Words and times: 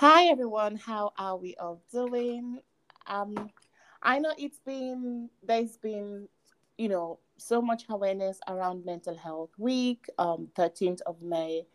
Hi 0.00 0.28
everyone, 0.28 0.76
how 0.76 1.12
are 1.18 1.36
we 1.36 1.54
all 1.56 1.82
doing? 1.92 2.60
Um, 3.06 3.50
I 4.02 4.18
know 4.18 4.32
it's 4.38 4.58
been 4.58 5.28
there's 5.46 5.76
been, 5.76 6.26
you 6.78 6.88
know, 6.88 7.18
so 7.36 7.60
much 7.60 7.84
awareness 7.90 8.40
around 8.48 8.86
Mental 8.86 9.14
Health 9.14 9.50
Week, 9.58 10.06
um, 10.18 10.48
13th 10.56 11.02
of 11.04 11.20
May 11.20 11.66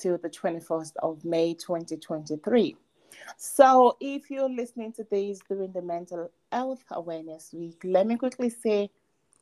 to 0.00 0.16
the 0.16 0.30
21st 0.30 0.92
of 1.02 1.24
May 1.24 1.54
2023. 1.54 2.76
So, 3.36 3.96
if 3.98 4.30
you're 4.30 4.48
listening 4.48 4.92
to 4.92 5.06
this 5.10 5.40
during 5.48 5.72
the 5.72 5.82
Mental 5.82 6.30
Health 6.52 6.84
Awareness 6.92 7.52
Week, 7.52 7.80
let 7.82 8.06
me 8.06 8.16
quickly 8.16 8.48
say, 8.48 8.90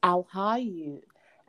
how 0.03 0.27
are 0.35 0.59
you? 0.59 1.03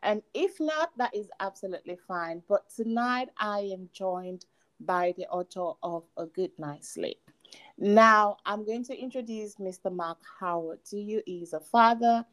And 0.03 0.23
if 0.33 0.59
not, 0.59 0.91
that 0.97 1.15
is 1.15 1.29
absolutely 1.39 1.97
fine. 2.05 2.43
But 2.49 2.69
tonight 2.75 3.29
I 3.37 3.69
am 3.71 3.87
joined 3.93 4.45
by 4.85 5.13
the 5.17 5.27
author 5.27 5.77
of 5.83 6.03
A 6.17 6.25
Good 6.25 6.51
Night's 6.57 6.89
Sleep. 6.89 7.19
Now, 7.77 8.37
I'm 8.45 8.65
going 8.65 8.83
to 8.85 8.97
introduce 8.97 9.55
Mr. 9.55 9.91
Mark 9.93 10.19
Howard 10.39 10.83
to 10.85 10.97
you. 10.97 11.21
He's 11.25 11.53
a 11.53 11.59
father, 11.59 12.25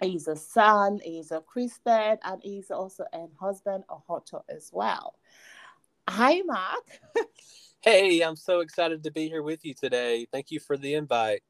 he's 0.00 0.28
a 0.28 0.36
son, 0.36 1.00
he's 1.02 1.30
a 1.30 1.40
Christian, 1.40 2.18
and 2.22 2.40
he's 2.42 2.70
also 2.70 3.04
a 3.12 3.26
husband, 3.38 3.84
a 3.88 3.94
author 4.08 4.40
as 4.48 4.70
well. 4.72 5.14
Hi, 6.08 6.40
Mark. 6.42 6.84
hey, 7.80 8.20
I'm 8.20 8.36
so 8.36 8.60
excited 8.60 9.02
to 9.04 9.10
be 9.10 9.28
here 9.28 9.42
with 9.42 9.64
you 9.64 9.74
today. 9.74 10.26
Thank 10.32 10.50
you 10.50 10.60
for 10.60 10.76
the 10.76 10.94
invite. 10.94 11.42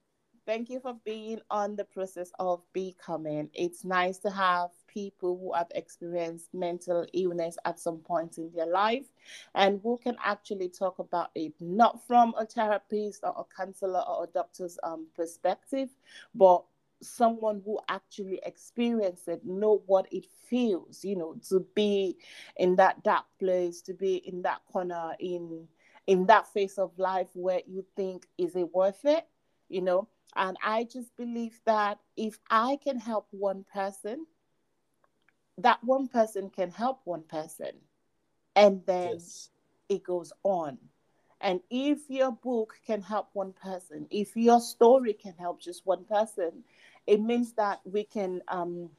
Thank 0.46 0.70
you 0.70 0.80
for 0.80 0.94
being 1.04 1.40
on 1.50 1.76
the 1.76 1.84
process 1.84 2.30
of 2.38 2.62
becoming. 2.72 3.50
It's 3.52 3.84
nice 3.84 4.18
to 4.18 4.30
have 4.30 4.70
people 4.96 5.38
who 5.38 5.52
have 5.52 5.70
experienced 5.74 6.48
mental 6.54 7.04
illness 7.12 7.58
at 7.66 7.78
some 7.78 7.98
point 7.98 8.38
in 8.38 8.50
their 8.54 8.66
life. 8.66 9.04
And 9.54 9.78
who 9.82 9.98
can 10.02 10.16
actually 10.24 10.70
talk 10.70 10.98
about 10.98 11.30
it 11.34 11.52
not 11.60 12.06
from 12.06 12.34
a 12.38 12.46
therapist 12.46 13.20
or 13.22 13.34
a 13.36 13.44
counselor 13.54 14.00
or 14.08 14.24
a 14.24 14.26
doctor's 14.28 14.78
um, 14.82 15.06
perspective, 15.14 15.90
but 16.34 16.64
someone 17.02 17.60
who 17.62 17.78
actually 17.90 18.40
experienced 18.46 19.28
it 19.28 19.44
know 19.44 19.82
what 19.84 20.06
it 20.10 20.24
feels 20.48 21.04
you 21.04 21.14
know 21.14 21.36
to 21.46 21.60
be 21.74 22.16
in 22.56 22.74
that 22.74 23.04
dark 23.04 23.26
place 23.38 23.82
to 23.82 23.92
be 23.92 24.16
in 24.26 24.40
that 24.40 24.62
corner 24.72 25.14
in 25.20 25.68
in 26.06 26.24
that 26.24 26.46
phase 26.54 26.78
of 26.78 26.98
life 26.98 27.28
where 27.34 27.60
you 27.66 27.84
think 27.96 28.26
is 28.38 28.56
it 28.56 28.72
worth 28.74 29.04
it? 29.04 29.26
You 29.68 29.82
know? 29.82 30.08
And 30.36 30.56
i 30.64 30.84
just 30.84 31.16
believe 31.16 31.60
that 31.66 31.98
if 32.16 32.38
i 32.50 32.78
can 32.82 32.98
help 32.98 33.26
one 33.30 33.64
person 33.72 34.26
that 35.58 35.82
one 35.82 36.08
person 36.08 36.50
can 36.50 36.70
help 36.70 37.00
one 37.04 37.22
person 37.22 37.72
and 38.54 38.82
then 38.86 39.14
yes. 39.14 39.50
it 39.88 40.02
goes 40.02 40.32
on. 40.42 40.78
And 41.40 41.60
if 41.70 42.08
your 42.08 42.32
book 42.32 42.80
can 42.86 43.02
help 43.02 43.28
one 43.32 43.52
person 43.52 44.06
if 44.10 44.36
your 44.36 44.60
story 44.60 45.12
can 45.12 45.34
help 45.38 45.60
just 45.60 45.86
one 45.86 46.04
person 46.04 46.64
it 47.06 47.20
means 47.20 47.52
that 47.52 47.80
we 47.84 48.04
can 48.04 48.40
um, 48.48 48.90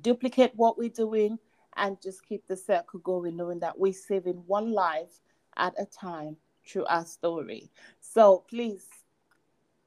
duplicate 0.00 0.52
what 0.54 0.78
we're 0.78 0.88
doing 0.88 1.38
and 1.76 2.00
just 2.00 2.24
keep 2.26 2.46
the 2.46 2.56
circle 2.56 3.00
going 3.00 3.36
knowing 3.36 3.58
that 3.60 3.78
we're 3.78 3.92
saving 3.92 4.42
one 4.46 4.72
life 4.72 5.20
at 5.56 5.74
a 5.78 5.84
time 5.84 6.36
through 6.66 6.84
our 6.86 7.04
story. 7.04 7.70
So 8.00 8.44
please 8.48 8.86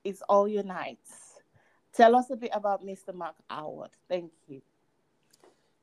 it's 0.04 0.22
all 0.28 0.48
your 0.48 0.64
nights. 0.64 1.42
Tell 1.94 2.16
us 2.16 2.30
a 2.32 2.36
bit 2.36 2.52
about 2.54 2.86
mr 2.86 3.14
mark 3.14 3.36
howard. 3.50 3.92
Thank 4.10 4.32
you 4.48 4.62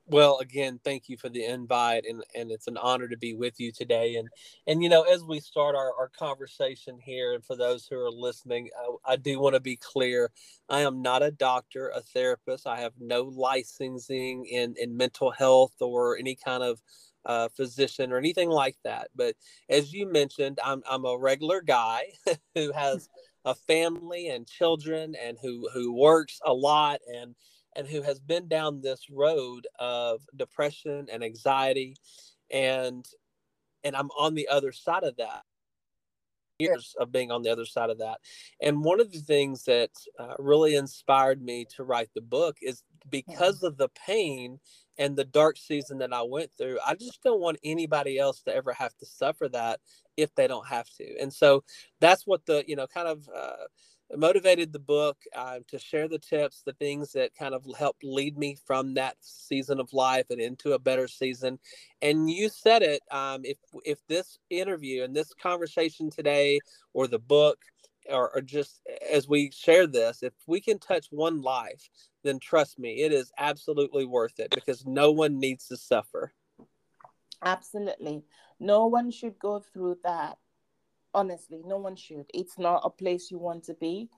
well, 0.09 0.39
again, 0.39 0.79
thank 0.83 1.07
you 1.07 1.17
for 1.17 1.29
the 1.29 1.45
invite, 1.45 2.05
and, 2.05 2.23
and 2.35 2.51
it's 2.51 2.67
an 2.67 2.77
honor 2.77 3.07
to 3.07 3.17
be 3.17 3.35
with 3.35 3.59
you 3.59 3.71
today. 3.71 4.15
And 4.15 4.27
and 4.67 4.81
you 4.81 4.89
know, 4.89 5.03
as 5.03 5.23
we 5.23 5.39
start 5.39 5.75
our, 5.75 5.93
our 5.97 6.09
conversation 6.09 6.97
here, 6.99 7.33
and 7.33 7.45
for 7.45 7.55
those 7.55 7.85
who 7.87 7.97
are 7.97 8.11
listening, 8.11 8.69
I, 9.05 9.13
I 9.13 9.15
do 9.15 9.39
want 9.39 9.55
to 9.55 9.59
be 9.59 9.77
clear: 9.77 10.31
I 10.67 10.81
am 10.81 11.01
not 11.01 11.21
a 11.21 11.31
doctor, 11.31 11.89
a 11.89 12.01
therapist. 12.01 12.65
I 12.67 12.81
have 12.81 12.93
no 12.99 13.23
licensing 13.23 14.45
in 14.45 14.75
in 14.79 14.97
mental 14.97 15.31
health 15.31 15.73
or 15.79 16.17
any 16.17 16.35
kind 16.35 16.63
of 16.63 16.81
uh, 17.25 17.49
physician 17.49 18.11
or 18.11 18.17
anything 18.17 18.49
like 18.49 18.77
that. 18.83 19.09
But 19.15 19.35
as 19.69 19.93
you 19.93 20.11
mentioned, 20.11 20.59
I'm 20.63 20.81
I'm 20.89 21.05
a 21.05 21.17
regular 21.17 21.61
guy 21.61 22.05
who 22.55 22.71
has 22.71 23.09
a 23.45 23.53
family 23.53 24.29
and 24.29 24.47
children, 24.47 25.15
and 25.21 25.37
who 25.41 25.69
who 25.71 25.93
works 25.93 26.39
a 26.43 26.53
lot 26.53 26.99
and 27.07 27.35
and 27.79 27.87
who 27.87 28.01
has 28.01 28.19
been 28.19 28.49
down 28.49 28.81
this 28.81 29.09
road 29.09 29.65
of 29.79 30.21
depression 30.35 31.07
and 31.11 31.23
anxiety 31.23 31.95
and 32.51 33.05
and 33.85 33.95
I'm 33.95 34.09
on 34.19 34.35
the 34.35 34.49
other 34.49 34.73
side 34.73 35.03
of 35.03 35.15
that. 35.17 35.43
Years 36.59 36.93
of 36.99 37.13
being 37.13 37.31
on 37.31 37.41
the 37.41 37.49
other 37.49 37.65
side 37.65 37.89
of 37.89 37.99
that. 37.99 38.17
And 38.61 38.83
one 38.83 38.99
of 38.99 39.13
the 39.13 39.19
things 39.19 39.63
that 39.63 39.91
uh, 40.19 40.33
really 40.37 40.75
inspired 40.75 41.41
me 41.41 41.65
to 41.77 41.85
write 41.85 42.09
the 42.13 42.21
book 42.21 42.57
is 42.61 42.83
because 43.09 43.63
of 43.63 43.77
the 43.77 43.87
pain 44.05 44.59
and 44.97 45.15
the 45.15 45.23
dark 45.23 45.55
season 45.55 45.99
that 45.99 46.11
I 46.11 46.21
went 46.23 46.51
through, 46.57 46.79
I 46.85 46.95
just 46.95 47.23
don't 47.23 47.39
want 47.39 47.59
anybody 47.63 48.19
else 48.19 48.41
to 48.41 48.53
ever 48.53 48.73
have 48.73 48.93
to 48.97 49.05
suffer 49.05 49.47
that 49.47 49.79
if 50.17 50.35
they 50.35 50.47
don't 50.47 50.67
have 50.67 50.89
to. 50.97 51.17
And 51.21 51.33
so 51.33 51.63
that's 52.01 52.27
what 52.27 52.45
the, 52.45 52.65
you 52.67 52.75
know, 52.75 52.87
kind 52.87 53.07
of 53.07 53.29
uh, 53.33 53.67
motivated 54.15 54.73
the 54.73 54.79
book 54.79 55.17
uh, 55.35 55.59
to 55.67 55.77
share 55.77 56.07
the 56.07 56.19
tips, 56.19 56.63
the 56.65 56.73
things 56.73 57.11
that 57.13 57.35
kind 57.35 57.53
of 57.53 57.65
helped 57.77 58.03
lead 58.03 58.37
me 58.37 58.57
from 58.65 58.95
that 58.95 59.15
season 59.21 59.79
of 59.79 59.93
life 59.93 60.25
and 60.29 60.41
into 60.41 60.73
a 60.73 60.79
better 60.79 61.07
season. 61.07 61.59
And 62.01 62.29
you 62.29 62.49
said 62.49 62.81
it. 62.81 63.01
Um, 63.11 63.41
if 63.43 63.57
if 63.85 63.99
this 64.07 64.37
interview 64.49 65.03
and 65.03 65.15
this 65.15 65.33
conversation 65.33 66.09
today, 66.09 66.59
or 66.93 67.07
the 67.07 67.19
book, 67.19 67.59
or, 68.09 68.35
or 68.35 68.41
just 68.41 68.81
as 69.11 69.27
we 69.27 69.51
share 69.51 69.87
this, 69.87 70.23
if 70.23 70.33
we 70.47 70.59
can 70.59 70.79
touch 70.79 71.07
one 71.11 71.41
life, 71.41 71.89
then 72.23 72.39
trust 72.39 72.79
me, 72.79 73.03
it 73.03 73.13
is 73.13 73.31
absolutely 73.37 74.05
worth 74.05 74.39
it 74.39 74.49
because 74.53 74.85
no 74.85 75.11
one 75.11 75.39
needs 75.39 75.67
to 75.67 75.77
suffer. 75.77 76.33
Absolutely, 77.43 78.23
no 78.59 78.87
one 78.87 79.11
should 79.11 79.37
go 79.39 79.59
through 79.59 79.97
that 80.03 80.37
honestly 81.13 81.61
no 81.65 81.77
one 81.77 81.95
should. 81.95 82.25
It's 82.33 82.57
not 82.57 82.81
a 82.83 82.89
place 82.89 83.31
you 83.31 83.37
want 83.37 83.63
to 83.65 83.73
be. 83.73 84.09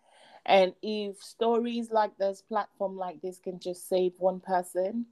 And 0.45 0.73
if 0.81 1.21
stories 1.21 1.91
like 1.91 2.17
this 2.17 2.41
platform 2.41 2.97
like 2.97 3.21
this 3.21 3.39
can 3.39 3.59
just 3.59 3.87
save 3.87 4.13
one 4.17 4.39
person 4.39 5.05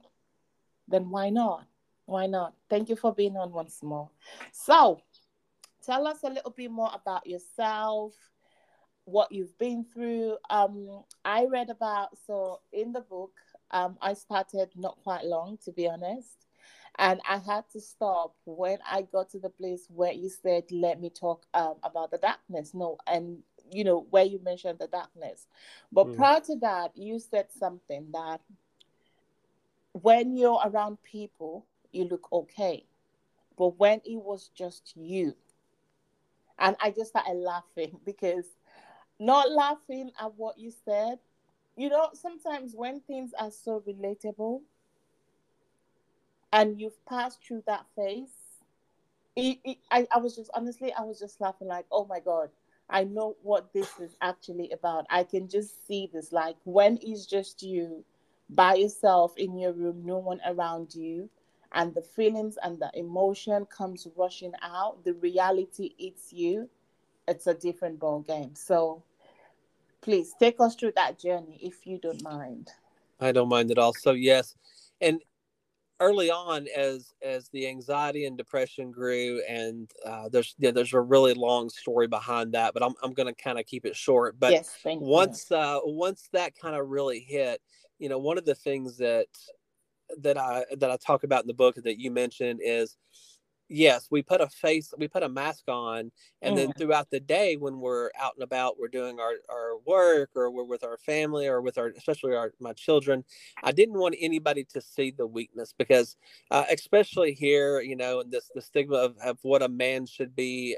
then 0.90 1.08
why 1.08 1.30
not? 1.30 1.66
Why 2.06 2.26
not? 2.26 2.54
Thank 2.68 2.88
you 2.88 2.96
for 2.96 3.14
being 3.14 3.36
on 3.36 3.52
once 3.52 3.82
more. 3.82 4.10
So 4.52 5.00
tell 5.84 6.06
us 6.06 6.18
a 6.24 6.28
little 6.28 6.50
bit 6.50 6.70
more 6.70 6.90
about 6.92 7.26
yourself 7.26 8.14
what 9.04 9.32
you've 9.32 9.56
been 9.58 9.84
through. 9.94 10.36
Um 10.50 11.04
i 11.24 11.46
read 11.46 11.70
about 11.70 12.16
so 12.26 12.60
in 12.72 12.92
the 12.92 13.00
book 13.00 13.32
um 13.70 13.96
i 14.00 14.14
started 14.14 14.68
not 14.76 14.98
quite 15.02 15.24
long 15.24 15.58
to 15.64 15.72
be 15.72 15.88
honest 15.88 16.46
and 17.00 17.18
I 17.26 17.38
had 17.38 17.64
to 17.72 17.80
stop 17.80 18.34
when 18.44 18.78
I 18.88 19.02
got 19.02 19.30
to 19.30 19.38
the 19.38 19.48
place 19.48 19.86
where 19.88 20.12
you 20.12 20.28
said, 20.28 20.64
"Let 20.70 21.00
me 21.00 21.08
talk 21.08 21.46
um, 21.54 21.76
about 21.82 22.10
the 22.10 22.18
darkness." 22.18 22.74
No, 22.74 22.98
and 23.06 23.42
you 23.72 23.84
know 23.84 24.06
where 24.10 24.24
you 24.24 24.38
mentioned 24.44 24.78
the 24.78 24.86
darkness, 24.86 25.46
but 25.90 26.08
mm. 26.08 26.16
prior 26.16 26.40
to 26.40 26.56
that, 26.56 26.94
you 26.94 27.18
said 27.18 27.46
something 27.58 28.08
that 28.12 28.42
when 29.92 30.36
you're 30.36 30.60
around 30.62 31.02
people, 31.02 31.64
you 31.90 32.04
look 32.04 32.28
okay, 32.30 32.84
but 33.56 33.78
when 33.78 34.02
it 34.04 34.16
was 34.16 34.50
just 34.54 34.92
you, 34.94 35.34
and 36.58 36.76
I 36.80 36.90
just 36.90 37.10
started 37.10 37.38
laughing 37.38 37.98
because 38.04 38.44
not 39.18 39.50
laughing 39.50 40.10
at 40.20 40.34
what 40.36 40.58
you 40.58 40.70
said. 40.84 41.18
You 41.76 41.88
know, 41.88 42.10
sometimes 42.12 42.74
when 42.74 43.00
things 43.00 43.30
are 43.38 43.50
so 43.50 43.82
relatable, 43.88 44.60
and 46.52 46.80
you've 46.80 47.04
passed 47.06 47.40
through 47.46 47.62
that 47.66 47.86
phase, 47.96 48.30
it, 49.36 49.58
it, 49.64 49.78
I, 49.90 50.06
I 50.14 50.18
was 50.18 50.36
just 50.36 50.50
honestly, 50.54 50.92
I 50.92 51.02
was 51.02 51.18
just 51.18 51.40
laughing 51.40 51.68
like, 51.68 51.86
oh 51.90 52.06
my 52.06 52.20
God, 52.20 52.50
I 52.88 53.04
know 53.04 53.36
what 53.42 53.72
this 53.72 53.88
is 54.00 54.16
actually 54.20 54.70
about. 54.72 55.06
I 55.10 55.22
can 55.24 55.48
just 55.48 55.86
see 55.86 56.10
this. 56.12 56.32
Like 56.32 56.56
when 56.64 56.98
it's 57.02 57.26
just 57.26 57.62
you 57.62 58.04
by 58.48 58.74
yourself 58.74 59.36
in 59.36 59.56
your 59.56 59.72
room, 59.72 60.02
no 60.04 60.18
one 60.18 60.40
around 60.44 60.94
you, 60.94 61.30
and 61.72 61.94
the 61.94 62.02
feelings 62.02 62.58
and 62.62 62.80
the 62.80 62.90
emotion 62.94 63.64
comes 63.66 64.08
rushing 64.16 64.52
out, 64.60 65.04
the 65.04 65.14
reality 65.14 65.94
eats 65.98 66.32
you, 66.32 66.68
it's 67.28 67.46
a 67.46 67.54
different 67.54 68.00
ball 68.00 68.20
game. 68.20 68.54
So 68.54 69.04
please 70.00 70.34
take 70.40 70.56
us 70.58 70.74
through 70.74 70.92
that 70.96 71.18
journey 71.18 71.60
if 71.62 71.86
you 71.86 71.98
don't 71.98 72.22
mind. 72.22 72.70
I 73.20 73.30
don't 73.32 73.48
mind 73.48 73.70
at 73.70 73.78
all. 73.78 73.94
So 73.94 74.12
yes. 74.12 74.56
And 75.00 75.20
early 76.00 76.30
on 76.30 76.66
as 76.76 77.12
as 77.22 77.48
the 77.50 77.68
anxiety 77.68 78.24
and 78.24 78.36
depression 78.38 78.90
grew 78.90 79.42
and 79.48 79.90
uh, 80.06 80.28
there's 80.30 80.54
yeah, 80.58 80.70
there's 80.70 80.94
a 80.94 81.00
really 81.00 81.34
long 81.34 81.68
story 81.68 82.06
behind 82.06 82.52
that 82.52 82.72
but 82.72 82.82
i'm, 82.82 82.94
I'm 83.02 83.12
going 83.12 83.32
to 83.32 83.42
kind 83.42 83.58
of 83.58 83.66
keep 83.66 83.84
it 83.84 83.94
short. 83.94 84.40
But 84.40 84.52
yes, 84.52 84.74
once 84.84 85.52
uh, 85.52 85.78
once 85.84 86.28
that 86.32 86.58
kind 86.58 86.74
of 86.74 86.88
really 86.88 87.20
hit 87.20 87.60
you 87.98 88.08
know 88.08 88.18
one 88.18 88.38
of 88.38 88.44
the 88.46 88.54
things 88.54 88.96
that 88.96 89.26
that 90.22 90.38
i 90.38 90.64
that 90.78 90.90
i 90.90 90.96
talk 90.96 91.22
about 91.24 91.42
in 91.42 91.46
the 91.46 91.54
book 91.54 91.76
that 91.76 92.00
you 92.00 92.10
mentioned 92.10 92.60
is 92.64 92.96
yes, 93.70 94.08
we 94.10 94.20
put 94.20 94.40
a 94.40 94.48
face, 94.48 94.92
we 94.98 95.08
put 95.08 95.22
a 95.22 95.28
mask 95.28 95.64
on, 95.68 96.10
and 96.42 96.54
mm. 96.54 96.56
then 96.56 96.72
throughout 96.72 97.08
the 97.10 97.20
day 97.20 97.56
when 97.56 97.78
we're 97.78 98.10
out 98.20 98.34
and 98.34 98.42
about, 98.42 98.78
we're 98.78 98.88
doing 98.88 99.20
our, 99.20 99.34
our 99.48 99.78
work 99.86 100.30
or 100.34 100.50
we're 100.50 100.64
with 100.64 100.82
our 100.84 100.98
family 100.98 101.46
or 101.46 101.62
with 101.62 101.78
our, 101.78 101.92
especially 101.96 102.34
our 102.34 102.52
my 102.60 102.72
children. 102.72 103.24
I 103.62 103.72
didn't 103.72 103.98
want 103.98 104.16
anybody 104.20 104.64
to 104.72 104.80
see 104.80 105.12
the 105.12 105.26
weakness 105.26 105.72
because, 105.78 106.16
uh, 106.50 106.64
especially 106.70 107.32
here, 107.32 107.80
you 107.80 107.96
know, 107.96 108.20
and 108.20 108.30
this 108.30 108.50
the 108.54 108.60
stigma 108.60 108.96
of, 108.96 109.16
of 109.24 109.38
what 109.42 109.62
a 109.62 109.68
man 109.68 110.04
should 110.04 110.34
be 110.34 110.76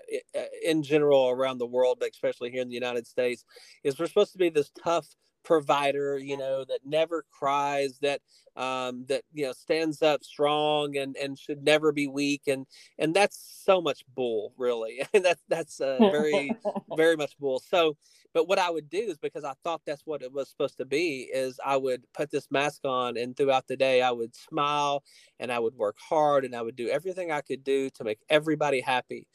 in 0.65 0.83
general 0.83 1.31
around 1.31 1.59
the 1.59 1.67
world, 1.67 1.97
but 1.99 2.11
especially 2.11 2.51
here 2.51 2.63
in 2.63 2.69
the 2.69 2.75
United 2.75 3.07
States, 3.07 3.45
is 3.83 3.99
we're 3.99 4.07
supposed 4.07 4.33
to 4.33 4.39
be 4.39 4.51
this 4.51 4.71
tough 4.83 5.09
provider, 5.45 6.19
you 6.19 6.37
know, 6.37 6.65
that 6.65 6.81
never 6.85 7.25
cries, 7.31 7.99
that 8.01 8.21
um, 8.57 9.07
that 9.09 9.23
you 9.33 9.47
know 9.47 9.53
stands 9.53 10.03
up 10.03 10.23
strong 10.23 10.97
and 10.97 11.17
and 11.17 11.39
should 11.39 11.63
never 11.63 11.93
be 11.93 12.07
weak, 12.07 12.43
and 12.47 12.67
and 12.99 13.15
that's 13.15 13.63
so 13.65 13.81
much 13.81 14.05
bull, 14.15 14.53
really. 14.57 15.03
And 15.15 15.25
that's 15.25 15.43
that's 15.49 15.81
uh, 15.81 15.99
very 16.11 16.55
very 16.97 17.17
much 17.17 17.39
bull. 17.39 17.61
So, 17.61 17.97
but 18.35 18.49
what 18.49 18.59
I 18.59 18.71
would 18.71 18.89
do 18.91 18.99
is 18.99 19.19
because 19.19 19.45
I 19.45 19.55
thought 19.65 19.83
that's 19.87 20.03
what 20.05 20.23
it 20.23 20.33
was 20.33 20.49
supposed 20.51 20.79
to 20.79 20.85
be, 20.85 21.31
is 21.33 21.59
I 21.65 21.77
would 21.77 22.05
put 22.13 22.31
this 22.31 22.49
mask 22.51 22.85
on, 22.85 23.17
and 23.17 23.37
throughout 23.37 23.67
the 23.69 23.77
day 23.77 24.03
I 24.03 24.11
would 24.11 24.35
smile 24.35 25.03
and 25.39 25.51
I 25.51 25.59
would 25.59 25.75
work 25.75 25.97
hard 25.99 26.45
and 26.45 26.55
I 26.55 26.63
would 26.63 26.77
do 26.77 26.89
everything 26.89 27.31
I 27.31 27.41
could 27.41 27.65
do 27.65 27.91
to 27.91 28.05
make 28.05 28.21
everybody 28.29 28.81
happy. 28.81 29.27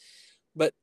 But 0.56 0.74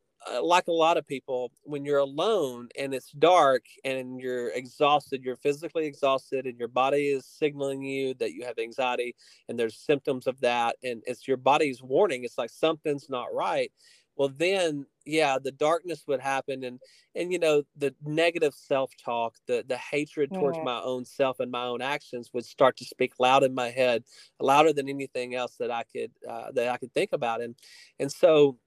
like 0.42 0.68
a 0.68 0.72
lot 0.72 0.96
of 0.96 1.06
people, 1.06 1.52
when 1.62 1.84
you're 1.84 1.98
alone 1.98 2.68
and 2.78 2.94
it's 2.94 3.10
dark 3.12 3.64
and 3.84 4.20
you're 4.20 4.48
exhausted, 4.50 5.22
you're 5.24 5.36
physically 5.36 5.86
exhausted, 5.86 6.46
and 6.46 6.58
your 6.58 6.68
body 6.68 7.08
is 7.08 7.26
signaling 7.26 7.82
you 7.82 8.14
that 8.14 8.32
you 8.32 8.44
have 8.44 8.58
anxiety, 8.58 9.14
and 9.48 9.58
there's 9.58 9.76
symptoms 9.76 10.26
of 10.26 10.40
that, 10.40 10.76
and 10.82 11.02
it's 11.06 11.28
your 11.28 11.36
body's 11.36 11.82
warning. 11.82 12.24
It's 12.24 12.38
like 12.38 12.50
something's 12.50 13.08
not 13.08 13.34
right. 13.34 13.72
Well, 14.16 14.28
then, 14.28 14.86
yeah, 15.04 15.38
the 15.42 15.50
darkness 15.52 16.04
would 16.06 16.20
happen, 16.20 16.62
and 16.64 16.80
and 17.16 17.32
you 17.32 17.38
know 17.38 17.64
the 17.76 17.94
negative 18.04 18.54
self-talk, 18.54 19.36
the 19.46 19.64
the 19.66 19.76
hatred 19.76 20.32
towards 20.32 20.60
my 20.62 20.80
own 20.80 21.04
self 21.04 21.40
and 21.40 21.50
my 21.50 21.64
own 21.64 21.82
actions 21.82 22.30
would 22.32 22.44
start 22.44 22.76
to 22.76 22.84
speak 22.84 23.14
loud 23.18 23.42
in 23.42 23.54
my 23.54 23.70
head, 23.70 24.04
louder 24.40 24.72
than 24.72 24.88
anything 24.88 25.34
else 25.34 25.56
that 25.58 25.70
I 25.70 25.82
could 25.84 26.12
uh, 26.28 26.52
that 26.52 26.68
I 26.68 26.76
could 26.76 26.94
think 26.94 27.12
about, 27.12 27.40
and 27.42 27.56
and 27.98 28.10
so 28.12 28.58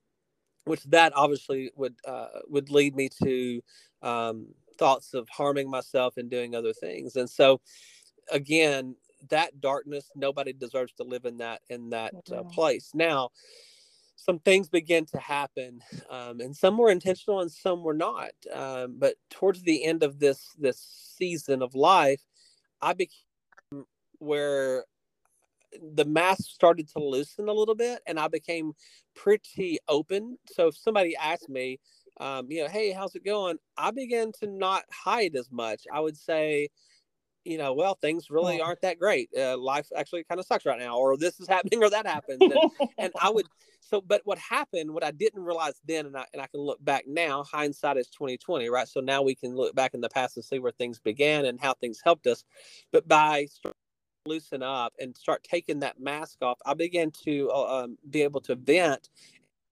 which 0.67 0.83
that 0.85 1.13
obviously 1.15 1.71
would 1.75 1.95
uh, 2.05 2.27
would 2.47 2.69
lead 2.69 2.95
me 2.95 3.09
to 3.23 3.61
um, 4.01 4.47
thoughts 4.77 5.13
of 5.13 5.27
harming 5.29 5.69
myself 5.69 6.17
and 6.17 6.29
doing 6.29 6.55
other 6.55 6.73
things. 6.73 7.15
And 7.15 7.29
so, 7.29 7.61
again, 8.31 8.95
that 9.29 9.59
darkness, 9.61 10.11
nobody 10.15 10.53
deserves 10.53 10.93
to 10.93 11.03
live 11.03 11.25
in 11.25 11.37
that 11.37 11.61
in 11.69 11.89
that 11.89 12.13
uh, 12.31 12.43
place. 12.43 12.91
Now, 12.93 13.29
some 14.15 14.39
things 14.39 14.67
begin 14.67 15.05
to 15.07 15.19
happen, 15.19 15.81
um, 16.09 16.39
and 16.41 16.55
some 16.55 16.77
were 16.77 16.91
intentional 16.91 17.41
and 17.41 17.51
some 17.51 17.83
were 17.83 17.93
not. 17.93 18.31
Um, 18.53 18.95
but 18.99 19.15
towards 19.29 19.61
the 19.61 19.85
end 19.85 20.03
of 20.03 20.19
this 20.19 20.55
this 20.59 20.79
season 21.17 21.61
of 21.61 21.75
life, 21.75 22.21
I 22.81 22.93
became 22.93 23.85
where 24.19 24.85
the 25.95 26.05
mask 26.05 26.43
started 26.43 26.87
to 26.89 26.99
loosen 26.99 27.47
a 27.47 27.53
little 27.53 27.75
bit 27.75 28.01
and 28.05 28.19
I 28.19 28.27
became 28.27 28.73
pretty 29.15 29.79
open. 29.87 30.37
So 30.47 30.67
if 30.67 30.77
somebody 30.77 31.15
asked 31.15 31.49
me, 31.49 31.79
um, 32.19 32.47
you 32.49 32.63
know, 32.63 32.69
hey, 32.69 32.91
how's 32.91 33.15
it 33.15 33.25
going? 33.25 33.57
I 33.77 33.91
began 33.91 34.31
to 34.39 34.47
not 34.47 34.85
hide 34.91 35.35
as 35.35 35.51
much. 35.51 35.83
I 35.93 35.99
would 35.99 36.17
say, 36.17 36.69
you 37.47 37.57
know, 37.57 37.73
well, 37.73 37.95
things 37.95 38.29
really 38.29 38.59
aren't 38.59 38.81
that 38.81 38.99
great. 38.99 39.29
Uh, 39.37 39.57
life 39.57 39.87
actually 39.95 40.23
kind 40.25 40.39
of 40.39 40.45
sucks 40.45 40.65
right 40.65 40.79
now, 40.79 40.97
or 40.97 41.15
this 41.15 41.39
is 41.39 41.47
happening, 41.49 41.81
or 41.81 41.89
that 41.89 42.05
happens. 42.05 42.41
And, 42.41 42.89
and, 42.97 43.13
I 43.21 43.29
would, 43.29 43.45
so, 43.79 44.01
but 44.01 44.21
what 44.25 44.37
happened, 44.37 44.91
what 44.91 45.03
I 45.03 45.11
didn't 45.11 45.43
realize 45.43 45.79
then, 45.87 46.07
and 46.07 46.17
I, 46.17 46.25
and 46.33 46.41
I 46.41 46.47
can 46.47 46.59
look 46.59 46.83
back 46.83 47.05
now, 47.07 47.43
hindsight 47.43 47.97
is 47.97 48.09
2020, 48.09 48.69
right? 48.69 48.87
So 48.87 48.99
now 48.99 49.21
we 49.21 49.33
can 49.33 49.55
look 49.55 49.73
back 49.75 49.93
in 49.93 50.01
the 50.01 50.09
past 50.09 50.35
and 50.35 50.43
see 50.43 50.59
where 50.59 50.73
things 50.73 50.99
began 50.99 51.45
and 51.45 51.59
how 51.59 51.73
things 51.73 52.01
helped 52.03 52.27
us. 52.27 52.43
But 52.91 53.07
by 53.07 53.47
loosen 54.27 54.63
up 54.63 54.93
and 54.99 55.15
start 55.15 55.43
taking 55.43 55.79
that 55.79 55.99
mask 55.99 56.37
off, 56.41 56.59
I 56.65 56.73
began 56.73 57.11
to 57.25 57.49
uh, 57.53 57.83
um, 57.83 57.97
be 58.09 58.21
able 58.23 58.41
to 58.41 58.55
vent 58.55 59.09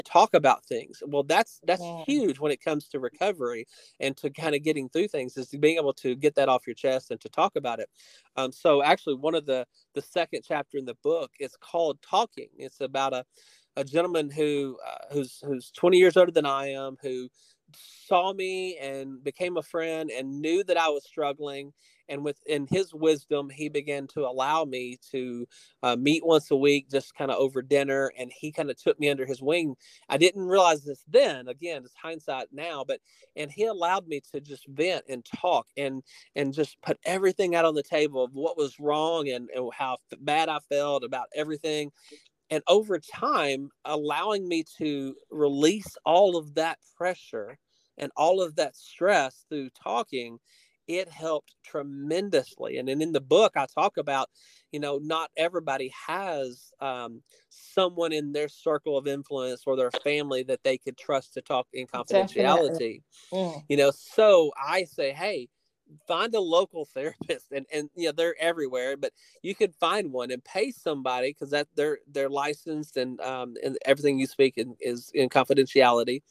talk 0.04 0.36
about 0.36 0.64
things. 0.66 1.02
Well 1.06 1.24
that's 1.24 1.60
that's 1.66 1.82
yeah. 1.82 2.04
huge 2.06 2.40
when 2.40 2.52
it 2.52 2.62
comes 2.64 2.88
to 2.90 3.00
recovery 3.00 3.66
and 4.00 4.16
to 4.18 4.30
kind 4.30 4.54
of 4.56 4.62
getting 4.62 4.88
through 4.88 5.08
things 5.08 5.36
is 5.36 5.48
being 5.48 5.78
able 5.78 5.94
to 5.94 6.16
get 6.16 6.36
that 6.36 6.48
off 6.48 6.68
your 6.68 6.76
chest 6.76 7.10
and 7.10 7.20
to 7.22 7.30
talk 7.30 7.56
about 7.56 7.80
it. 7.80 7.90
Um, 8.38 8.52
so 8.52 8.84
actually 8.84 9.16
one 9.16 9.34
of 9.34 9.46
the 9.46 9.66
the 9.96 10.02
second 10.02 10.44
chapter 10.48 10.78
in 10.78 10.86
the 10.86 10.96
book 11.04 11.32
is 11.40 11.58
called 11.60 11.98
talking. 12.04 12.50
It's 12.58 12.82
about 12.82 13.14
a 13.14 13.26
a 13.78 13.84
gentleman 13.84 14.30
who 14.30 14.78
uh, 14.86 15.14
who's 15.14 15.42
who's 15.46 15.72
20 15.72 15.98
years 15.98 16.18
older 16.18 16.32
than 16.32 16.46
i 16.46 16.68
am 16.68 16.98
who 17.02 17.28
saw 18.08 18.32
me 18.34 18.78
and 18.78 19.24
became 19.24 19.58
a 19.58 19.62
friend 19.62 20.10
and 20.12 20.42
knew 20.42 20.64
that 20.64 20.78
i 20.78 20.88
was 20.88 21.04
struggling 21.04 21.74
and 22.10 22.24
within 22.24 22.68
his 22.70 22.94
wisdom 22.94 23.50
he 23.50 23.70
began 23.70 24.08
to 24.08 24.22
allow 24.22 24.64
me 24.64 24.98
to 25.12 25.46
uh, 25.84 25.96
meet 25.96 26.26
once 26.26 26.52
a 26.52 26.56
week 26.56 26.90
just 26.90 27.16
kind 27.16 27.32
of 27.32 27.38
over 27.38 27.62
dinner 27.62 28.12
and 28.18 28.32
he 28.36 28.52
kind 28.52 28.70
of 28.70 28.82
took 28.82 29.00
me 29.00 29.10
under 29.10 29.26
his 29.26 29.42
wing. 29.42 29.76
I 30.10 30.18
didn't 30.18 30.46
realize 30.46 30.84
this 30.84 31.04
then 31.08 31.48
again 31.48 31.84
it's 31.84 31.96
hindsight 31.96 32.48
now 32.52 32.84
but 32.88 33.00
and 33.36 33.52
he 33.52 33.66
allowed 33.66 34.08
me 34.08 34.22
to 34.34 34.40
just 34.40 34.68
vent 34.68 35.06
and 35.10 35.26
talk 35.26 35.68
and 35.78 36.04
and 36.36 36.54
just 36.54 36.82
put 36.82 37.00
everything 37.06 37.56
out 37.56 37.66
on 37.66 37.76
the 37.76 37.84
table 37.84 38.24
of 38.24 38.34
what 38.34 38.58
was 38.58 38.80
wrong 38.80 39.30
and, 39.30 39.50
and 39.56 39.70
how 39.74 39.98
bad 40.20 40.50
i 40.50 40.60
felt 40.70 41.04
about 41.04 41.28
everything. 41.36 41.92
And 42.50 42.62
over 42.68 43.00
time 43.00 43.70
allowing 43.86 44.48
me 44.48 44.64
to 44.78 45.16
release 45.32 45.98
all 46.06 46.38
of 46.38 46.54
that 46.56 46.78
pressure 46.96 47.58
and 47.98 48.12
all 48.16 48.42
of 48.42 48.56
that 48.56 48.76
stress 48.76 49.46
through 49.50 49.70
talking 49.72 50.40
it 50.88 51.10
helped 51.10 51.56
tremendously. 51.64 52.78
And 52.78 52.88
then 52.88 53.02
in 53.02 53.12
the 53.12 53.22
book, 53.22 53.54
I 53.56 53.66
talk 53.66 53.98
about, 53.98 54.30
you 54.72 54.80
know, 54.80 55.00
not 55.02 55.32
everybody 55.36 55.92
has 56.08 56.72
um, 56.80 57.22
someone 57.50 58.12
in 58.14 58.34
their 58.34 58.50
circle 58.50 58.98
of 58.98 59.08
influence 59.08 59.64
or 59.66 59.76
their 59.76 59.92
family 59.92 60.44
that 60.44 60.64
they 60.64 60.78
could 60.78 60.98
trust 60.98 61.34
to 61.34 61.42
talk 61.42 61.68
in 61.74 61.88
confidentiality. 61.88 63.02
Mm. 63.34 63.64
You 63.70 63.78
know, 63.78 63.92
so 63.92 64.52
I 64.62 64.84
say, 64.86 65.12
hey, 65.12 65.50
find 66.08 66.34
a 66.36 66.40
local 66.40 66.86
therapist 66.94 67.52
and 67.52 67.66
and 67.72 67.90
you 67.96 68.08
know 68.08 68.12
they're 68.12 68.36
everywhere 68.40 68.98
but 68.98 69.12
you 69.44 69.54
could 69.54 69.74
find 69.76 70.12
one 70.12 70.32
and 70.32 70.44
pay 70.44 70.72
somebody 70.72 71.30
because 71.30 71.52
that 71.52 71.68
they're 71.76 72.00
they're 72.12 72.30
licensed 72.30 72.98
and 72.98 73.22
um 73.22 73.54
and 73.64 73.78
everything 73.86 74.18
you 74.18 74.26
speak 74.26 74.58
in, 74.58 74.76
is 74.80 75.12
in 75.14 75.30
confidentiality 75.30 76.22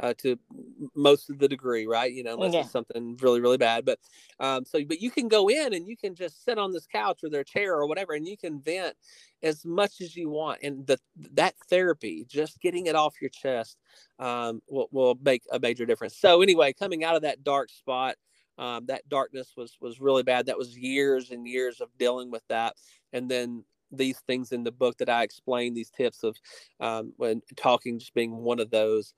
uh, 0.00 0.14
to 0.18 0.38
most 0.94 1.30
of 1.30 1.38
the 1.38 1.48
degree, 1.48 1.86
right? 1.86 2.12
You 2.12 2.22
know, 2.22 2.34
unless 2.34 2.54
yeah. 2.54 2.60
it's 2.60 2.70
something 2.70 3.16
really, 3.20 3.40
really 3.40 3.56
bad. 3.56 3.84
But 3.84 3.98
um, 4.40 4.64
so, 4.64 4.84
but 4.84 5.00
you 5.00 5.10
can 5.10 5.28
go 5.28 5.48
in 5.48 5.74
and 5.74 5.86
you 5.86 5.96
can 5.96 6.14
just 6.14 6.44
sit 6.44 6.58
on 6.58 6.72
this 6.72 6.86
couch 6.86 7.20
or 7.22 7.30
their 7.30 7.44
chair 7.44 7.74
or 7.74 7.86
whatever, 7.86 8.12
and 8.12 8.26
you 8.26 8.36
can 8.36 8.60
vent 8.60 8.94
as 9.42 9.64
much 9.64 10.00
as 10.00 10.16
you 10.16 10.28
want. 10.28 10.60
And 10.62 10.86
the 10.86 10.98
that 11.32 11.54
therapy, 11.68 12.24
just 12.28 12.60
getting 12.60 12.86
it 12.86 12.94
off 12.94 13.20
your 13.20 13.30
chest, 13.30 13.78
um, 14.18 14.62
will 14.68 14.88
will 14.92 15.18
make 15.22 15.42
a 15.52 15.58
major 15.58 15.86
difference. 15.86 16.16
So 16.16 16.42
anyway, 16.42 16.72
coming 16.72 17.04
out 17.04 17.16
of 17.16 17.22
that 17.22 17.44
dark 17.44 17.70
spot. 17.70 18.16
Um, 18.56 18.86
that 18.86 19.08
darkness 19.08 19.52
was 19.56 19.76
was 19.80 20.00
really 20.00 20.24
bad. 20.24 20.46
That 20.46 20.58
was 20.58 20.76
years 20.76 21.30
and 21.30 21.46
years 21.46 21.80
of 21.80 21.96
dealing 21.96 22.28
with 22.32 22.42
that, 22.48 22.74
and 23.12 23.30
then 23.30 23.62
these 23.92 24.18
things 24.26 24.52
in 24.52 24.64
the 24.64 24.72
book 24.72 24.98
that 24.98 25.08
I 25.08 25.22
explain, 25.22 25.74
these 25.74 25.90
tips 25.90 26.22
of 26.22 26.36
um, 26.80 27.12
when 27.16 27.40
talking, 27.56 27.98
just 27.98 28.14
being 28.14 28.36
one 28.36 28.58
of 28.58 28.70
those 28.70 29.14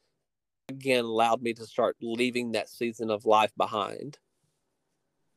again 0.71 1.05
allowed 1.05 1.43
me 1.43 1.53
to 1.55 1.67
start 1.67 1.97
leaving 2.01 2.53
that 2.53 2.69
season 2.69 3.11
of 3.11 3.27
life 3.27 3.53
behind. 3.57 4.19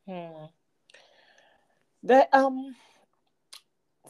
Hmm. 0.08 0.46
The 2.04 2.28
um 2.36 2.76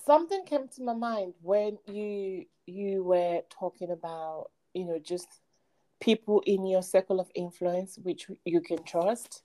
something 0.06 0.44
came 0.46 0.68
to 0.70 0.84
my 0.84 0.94
mind 0.94 1.34
when 1.42 1.78
you 1.88 2.46
you 2.66 3.04
were 3.04 3.42
talking 3.50 3.92
about, 3.92 4.52
you 4.74 4.86
know, 4.86 5.00
just 5.00 5.28
people 6.00 6.42
in 6.46 6.66
your 6.66 6.82
circle 6.82 7.20
of 7.20 7.30
influence 7.36 7.98
which 8.02 8.28
you 8.46 8.62
can 8.62 8.84
trust. 8.84 9.44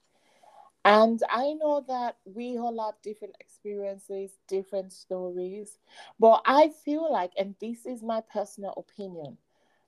And 0.84 1.20
I 1.28 1.54
know 1.54 1.84
that 1.88 2.16
we 2.24 2.56
all 2.56 2.78
have 2.84 2.94
different 3.02 3.34
experiences, 3.40 4.30
different 4.46 4.92
stories, 4.92 5.78
but 6.18 6.40
I 6.46 6.70
feel 6.84 7.12
like, 7.12 7.32
and 7.36 7.54
this 7.60 7.84
is 7.84 8.02
my 8.02 8.22
personal 8.32 8.72
opinion, 8.76 9.36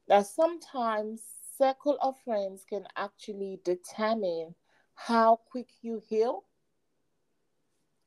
that 0.08 0.26
sometimes 0.26 1.22
circle 1.60 1.98
of 2.00 2.14
friends 2.24 2.64
can 2.66 2.84
actually 2.96 3.60
determine 3.64 4.54
how 4.94 5.40
quick 5.50 5.68
you 5.82 6.02
heal 6.08 6.44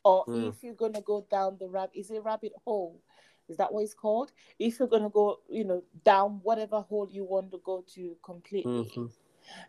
or 0.03 0.25
mm. 0.25 0.49
if 0.49 0.63
you're 0.63 0.73
going 0.73 0.93
to 0.93 1.01
go 1.01 1.25
down 1.29 1.55
the 1.59 1.67
rabbit 1.67 1.95
is 1.95 2.09
it 2.09 2.23
rabbit 2.23 2.51
hole 2.65 2.99
is 3.47 3.57
that 3.57 3.71
what 3.71 3.83
it's 3.83 3.93
called 3.93 4.31
if 4.57 4.79
you're 4.79 4.87
going 4.87 5.03
to 5.03 5.09
go 5.09 5.39
you 5.49 5.63
know 5.63 5.83
down 6.03 6.39
whatever 6.41 6.81
hole 6.81 7.07
you 7.11 7.23
want 7.23 7.51
to 7.51 7.59
go 7.63 7.83
to 7.93 8.15
completely 8.23 8.85
mm-hmm. 8.85 9.05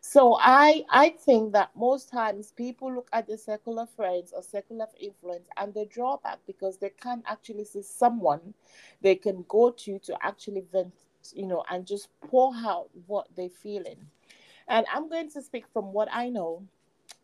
so 0.01 0.39
i 0.41 0.83
i 0.91 1.11
think 1.11 1.53
that 1.53 1.71
most 1.77 2.11
times 2.11 2.53
people 2.57 2.93
look 2.93 3.09
at 3.13 3.27
the 3.27 3.37
circle 3.37 3.79
of 3.79 3.91
friends 3.91 4.33
or 4.35 4.43
circle 4.43 4.81
of 4.81 4.89
influence 4.99 5.47
and 5.59 5.75
they 5.75 5.85
draw 5.85 6.17
back 6.19 6.39
because 6.47 6.79
they 6.79 6.91
can't 7.03 7.25
actually 7.27 7.65
see 7.65 7.83
someone 7.83 8.55
they 9.03 9.15
can 9.15 9.45
go 9.49 9.71
to 9.71 9.99
to 9.99 10.17
actually 10.23 10.65
vent 10.73 10.95
you 11.35 11.47
know, 11.47 11.65
and 11.71 11.87
just 11.87 12.09
pour 12.29 12.55
out 12.55 12.89
what 13.07 13.27
they're 13.37 13.49
feeling. 13.49 14.07
And 14.69 14.87
I'm 14.93 15.09
going 15.09 15.31
to 15.31 15.43
speak 15.43 15.65
from 15.73 15.93
what 15.93 16.09
I 16.11 16.29
know 16.29 16.65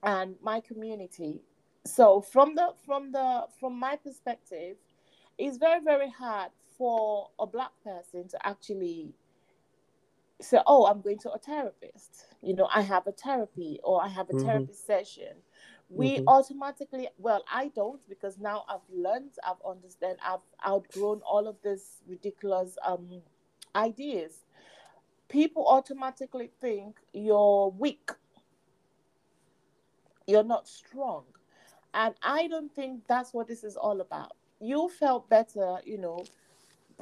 and 0.02 0.36
my 0.42 0.60
community. 0.60 1.40
So 1.86 2.20
from 2.20 2.54
the 2.54 2.72
from 2.84 3.12
the 3.12 3.46
from 3.58 3.78
my 3.78 3.96
perspective, 3.96 4.76
it's 5.38 5.56
very, 5.56 5.80
very 5.82 6.10
hard 6.10 6.50
for 6.76 7.28
a 7.38 7.46
black 7.46 7.72
person 7.82 8.28
to 8.28 8.46
actually 8.46 9.14
say, 10.40 10.58
Oh, 10.66 10.86
I'm 10.86 11.00
going 11.00 11.18
to 11.20 11.32
a 11.32 11.38
therapist. 11.38 12.26
You 12.42 12.54
know, 12.54 12.68
I 12.74 12.82
have 12.82 13.06
a 13.06 13.12
therapy 13.12 13.80
or 13.82 14.02
I 14.02 14.08
have 14.08 14.28
a 14.28 14.34
mm-hmm. 14.34 14.46
therapy 14.46 14.72
session 14.74 15.34
we 15.90 16.18
mm-hmm. 16.18 16.28
automatically 16.28 17.08
well 17.18 17.44
i 17.52 17.68
don't 17.74 18.00
because 18.08 18.38
now 18.38 18.64
i've 18.68 18.78
learned 18.92 19.32
i've 19.46 19.56
understand 19.68 20.16
i've 20.24 20.38
outgrown 20.66 21.20
all 21.22 21.48
of 21.48 21.56
this 21.62 22.00
ridiculous 22.08 22.78
um 22.86 23.20
ideas. 23.74 24.44
People 25.28 25.66
automatically 25.66 26.50
think 26.60 26.96
you're 27.12 27.70
weak. 27.70 28.10
You're 30.26 30.44
not 30.44 30.68
strong. 30.68 31.24
And 31.92 32.14
i 32.22 32.46
don't 32.46 32.72
think 32.72 33.02
that's 33.08 33.34
what 33.34 33.48
this 33.48 33.64
is 33.64 33.76
all 33.76 34.00
about. 34.00 34.32
You 34.60 34.88
felt 34.88 35.28
better 35.28 35.78
you 35.84 35.98
know 35.98 36.24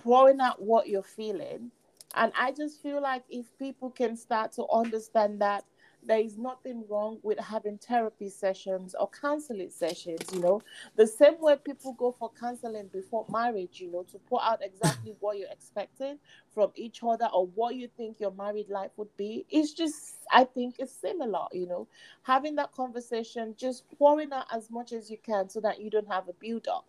pouring 0.03 0.41
out 0.41 0.63
what 0.63 0.89
you're 0.89 1.03
feeling. 1.03 1.71
And 2.15 2.33
i 2.39 2.53
just 2.53 2.83
feel 2.83 3.03
like 3.03 3.25
if 3.29 3.47
people 3.59 3.91
can 3.91 4.17
start 4.17 4.53
to 4.53 4.67
understand 4.73 5.41
that 5.41 5.65
there 6.05 6.21
is 6.21 6.39
nothing 6.39 6.85
wrong 6.89 7.19
with 7.23 7.39
having 7.39 7.79
therapy 7.79 8.29
sessions 8.29 8.95
or 8.99 9.09
counseling 9.09 9.71
sessions 9.71 10.21
you 10.33 10.41
know. 10.41 10.63
The 10.97 11.07
same 11.07 11.41
way 11.41 11.57
people 11.57 11.93
go 11.95 12.15
for 12.19 12.31
counseling 12.39 12.89
before 12.93 13.27
marriage 13.31 13.81
you 13.81 13.91
know 13.91 14.05
to 14.05 14.19
put 14.19 14.43
out 14.43 14.61
exactly 14.63 15.15
what 15.21 15.39
you're 15.39 15.51
expecting 15.51 16.19
from 16.55 16.71
each 16.75 17.01
other 17.03 17.29
or 17.33 17.47
what 17.49 17.75
you 17.75 17.89
think 17.97 18.21
your 18.21 18.33
married 18.33 18.69
life 18.69 18.91
would 18.97 19.15
be 19.17 19.45
it's 19.51 19.73
just 19.73 20.17
i 20.33 20.45
think 20.45 20.77
it's 20.79 20.93
similar 20.93 21.47
you 21.53 21.67
know. 21.67 21.87
Having 22.23 22.57
that 22.57 22.73
conversation 22.73 23.55
just 23.57 23.85
pouring 23.99 24.33
out 24.33 24.47
as 24.53 24.71
much 24.71 24.93
as 24.93 25.11
you 25.11 25.19
can 25.23 25.49
so 25.49 25.61
that 25.61 25.81
you 25.81 25.91
don't 25.91 26.09
have 26.09 26.29
a 26.29 26.33
build 26.35 26.69
up 26.69 26.87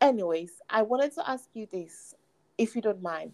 anyways 0.00 0.52
i 0.70 0.82
wanted 0.82 1.12
to 1.12 1.28
ask 1.28 1.48
you 1.54 1.66
this 1.70 2.14
if 2.58 2.76
you 2.76 2.82
don't 2.82 3.00
mind. 3.00 3.32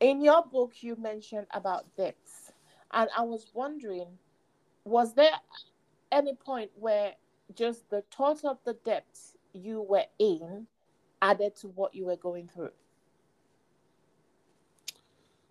In 0.00 0.22
your 0.22 0.42
book 0.44 0.72
you 0.80 0.96
mentioned 0.96 1.46
about 1.52 1.84
depth 1.96 2.49
and 2.92 3.08
I 3.16 3.22
was 3.22 3.46
wondering, 3.54 4.18
was 4.84 5.14
there 5.14 5.32
any 6.12 6.34
point 6.34 6.70
where 6.74 7.14
just 7.54 7.88
the 7.90 8.02
thought 8.14 8.44
of 8.44 8.58
the 8.64 8.74
depth 8.84 9.36
you 9.52 9.82
were 9.82 10.04
in 10.18 10.66
added 11.22 11.56
to 11.56 11.68
what 11.68 11.94
you 11.94 12.06
were 12.06 12.16
going 12.16 12.48
through? 12.48 12.72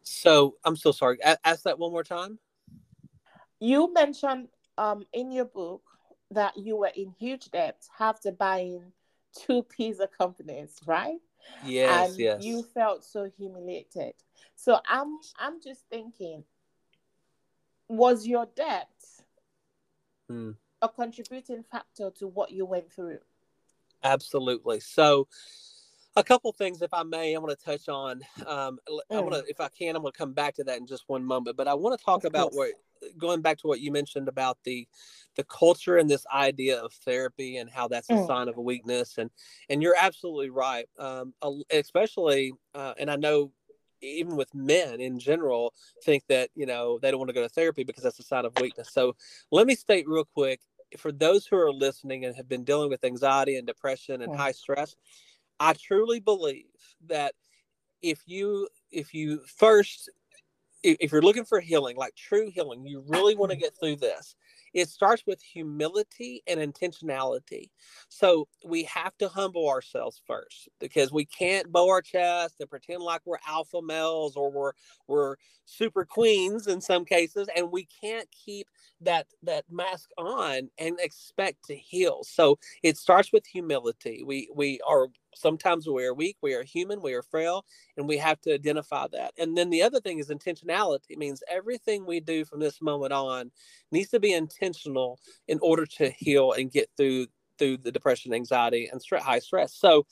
So 0.03 0.55
I'm 0.65 0.75
so 0.75 0.91
sorry. 0.91 1.19
Ask 1.24 1.63
that 1.63 1.77
one 1.77 1.91
more 1.91 2.03
time. 2.03 2.39
You 3.60 3.93
mentioned 3.93 4.48
um, 4.77 5.05
in 5.13 5.31
your 5.31 5.46
book 5.46 5.84
that 6.31 6.58
you 6.58 6.77
were 6.77 6.91
in 6.96 7.13
huge 7.19 7.51
debt 7.51 7.88
after 8.00 8.31
buying 8.31 8.91
two 9.36 9.63
pizza 9.77 10.08
companies, 10.08 10.77
right? 10.86 11.19
Yes, 11.63 12.10
and 12.10 12.19
yes. 12.19 12.43
You 12.43 12.63
felt 12.63 13.03
so 13.03 13.29
humiliated. 13.38 14.13
So 14.55 14.79
I'm 14.88 15.19
I'm 15.38 15.62
just 15.62 15.86
thinking, 15.89 16.43
was 17.89 18.25
your 18.25 18.48
debt 18.55 18.88
hmm. 20.29 20.51
a 20.81 20.88
contributing 20.88 21.63
factor 21.63 22.12
to 22.19 22.27
what 22.27 22.51
you 22.51 22.65
went 22.65 22.91
through? 22.93 23.19
Absolutely. 24.03 24.79
So, 24.79 25.27
a 26.15 26.24
couple 26.24 26.51
things, 26.51 26.81
if 26.81 26.93
I 26.93 27.03
may, 27.03 27.36
I 27.36 27.39
want 27.39 27.58
to 27.58 27.65
touch 27.65 27.88
on. 27.88 28.22
Um, 28.46 28.79
mm. 28.89 29.00
I 29.12 29.19
want 29.19 29.34
to, 29.34 29.43
if 29.50 29.60
I 29.60 29.69
can, 29.69 29.96
I'm 29.96 30.01
going 30.01 30.12
to 30.12 30.17
come 30.17 30.34
back 30.34 30.55
to 30.55 30.63
that 30.65 30.77
in 30.77 30.88
just 30.88 31.03
one 31.08 31.24
moment. 31.24 31.55
But 31.55 31.67
I 31.67 31.74
want 31.74 31.98
to 31.98 32.03
talk 32.03 32.24
of 32.24 32.29
about 32.29 32.51
course. 32.51 32.74
what, 33.01 33.17
going 33.17 33.41
back 33.41 33.58
to 33.60 33.67
what 33.67 33.79
you 33.79 33.91
mentioned 33.91 34.27
about 34.27 34.58
the, 34.63 34.88
the 35.36 35.43
culture 35.43 35.98
and 35.98 36.10
this 36.10 36.25
idea 36.34 36.79
of 36.79 36.93
therapy 36.93 37.58
and 37.58 37.69
how 37.69 37.88
that's 37.88 38.10
a 38.10 38.13
mm. 38.13 38.27
sign 38.27 38.48
of 38.50 38.58
a 38.58 38.62
weakness. 38.62 39.17
And 39.17 39.29
and 39.69 39.81
you're 39.81 39.96
absolutely 39.98 40.50
right. 40.50 40.88
Um, 40.98 41.34
especially, 41.72 42.53
uh, 42.74 42.93
and 42.98 43.10
I 43.10 43.15
know 43.15 43.51
even 44.01 44.36
with 44.36 44.53
men 44.53 45.00
in 45.01 45.20
general 45.20 45.74
think 46.03 46.24
that 46.27 46.50
you 46.56 46.65
know 46.65 47.00
they 47.01 47.12
don't 47.12 47.20
want 47.20 47.29
to 47.29 47.34
go 47.34 47.44
to 47.44 47.50
therapy 47.50 47.84
because 47.84 48.03
that's 48.03 48.20
a 48.20 48.24
sign 48.24 48.46
of 48.46 48.53
weakness. 48.60 48.89
So 48.91 49.15
let 49.51 49.68
me 49.68 49.75
state 49.75 50.08
real 50.08 50.25
quick 50.25 50.62
for 50.98 51.12
those 51.12 51.46
who 51.46 51.58
are 51.58 51.72
listening 51.72 52.25
and 52.25 52.36
have 52.36 52.50
been 52.50 52.63
dealing 52.63 52.89
with 52.89 53.03
anxiety 53.03 53.58
and 53.58 53.68
depression 53.68 54.22
and 54.22 54.36
high 54.36 54.51
stress 54.51 54.96
i 55.60 55.74
truly 55.74 56.20
believe 56.20 56.65
that 57.08 57.34
if 58.01 58.22
you 58.25 58.68
if 58.91 59.13
you 59.13 59.41
first 59.46 60.10
if 60.82 61.12
you're 61.12 61.22
looking 61.22 61.46
for 61.46 61.60
healing 61.60 61.98
like 61.98 62.15
true 62.15 62.50
healing 62.50 62.86
you 62.86 63.03
really 63.08 63.36
want 63.36 63.51
to 63.51 63.58
get 63.58 63.74
through 63.79 63.96
this 63.96 64.36
it 64.79 64.89
starts 64.89 65.24
with 65.27 65.41
humility 65.41 66.41
and 66.48 66.59
intentionality. 66.59 67.69
So 68.09 68.48
we 68.65 68.83
have 68.83 69.17
to 69.17 69.27
humble 69.27 69.67
ourselves 69.69 70.21
first 70.25 70.69
because 70.79 71.12
we 71.12 71.25
can't 71.25 71.71
bow 71.71 71.89
our 71.89 72.01
chest 72.01 72.55
and 72.59 72.69
pretend 72.69 73.01
like 73.01 73.21
we're 73.25 73.38
alpha 73.48 73.81
males 73.81 74.36
or 74.36 74.51
we're 74.51 74.71
we're 75.07 75.36
super 75.65 76.05
queens 76.05 76.67
in 76.67 76.81
some 76.81 77.05
cases, 77.05 77.48
and 77.55 77.71
we 77.71 77.88
can't 78.01 78.27
keep 78.31 78.67
that 79.01 79.27
that 79.43 79.65
mask 79.69 80.09
on 80.17 80.69
and 80.77 81.00
expect 81.00 81.65
to 81.65 81.75
heal. 81.75 82.24
So 82.24 82.57
it 82.83 82.98
starts 82.98 83.31
with 83.31 83.45
humility. 83.45 84.24
We 84.25 84.50
we 84.53 84.79
are 84.88 85.07
sometimes 85.39 85.88
we 85.88 86.05
are 86.05 86.13
weak, 86.13 86.38
we 86.41 86.53
are 86.53 86.63
human, 86.63 87.01
we 87.01 87.13
are 87.13 87.24
frail, 87.24 87.65
and 87.98 88.08
we 88.08 88.17
have 88.17 88.39
to 88.41 88.53
identify 88.53 89.08
that. 89.12 89.34
And 89.38 89.58
then 89.58 89.69
the 89.69 89.81
other 89.81 90.00
thing 90.00 90.19
is 90.19 90.29
intentionality. 90.29 91.10
It 91.10 91.17
means 91.17 91.41
everything 91.50 92.05
we 92.05 92.19
do 92.19 92.46
from 92.46 92.60
this 92.60 92.81
moment 92.81 93.13
on 93.13 93.51
needs 93.91 94.10
to 94.10 94.19
be 94.19 94.34
intentional 94.34 95.19
in 95.48 95.60
order 95.62 95.86
to 95.86 96.10
heal 96.10 96.53
and 96.53 96.72
get 96.72 96.89
through 96.98 97.27
through 97.58 97.77
the 97.77 97.91
depression, 97.91 98.34
anxiety, 98.34 98.88
and 98.89 99.01
stress, 99.01 99.22
high 99.22 99.39
stress. 99.39 99.75
So, 99.75 100.05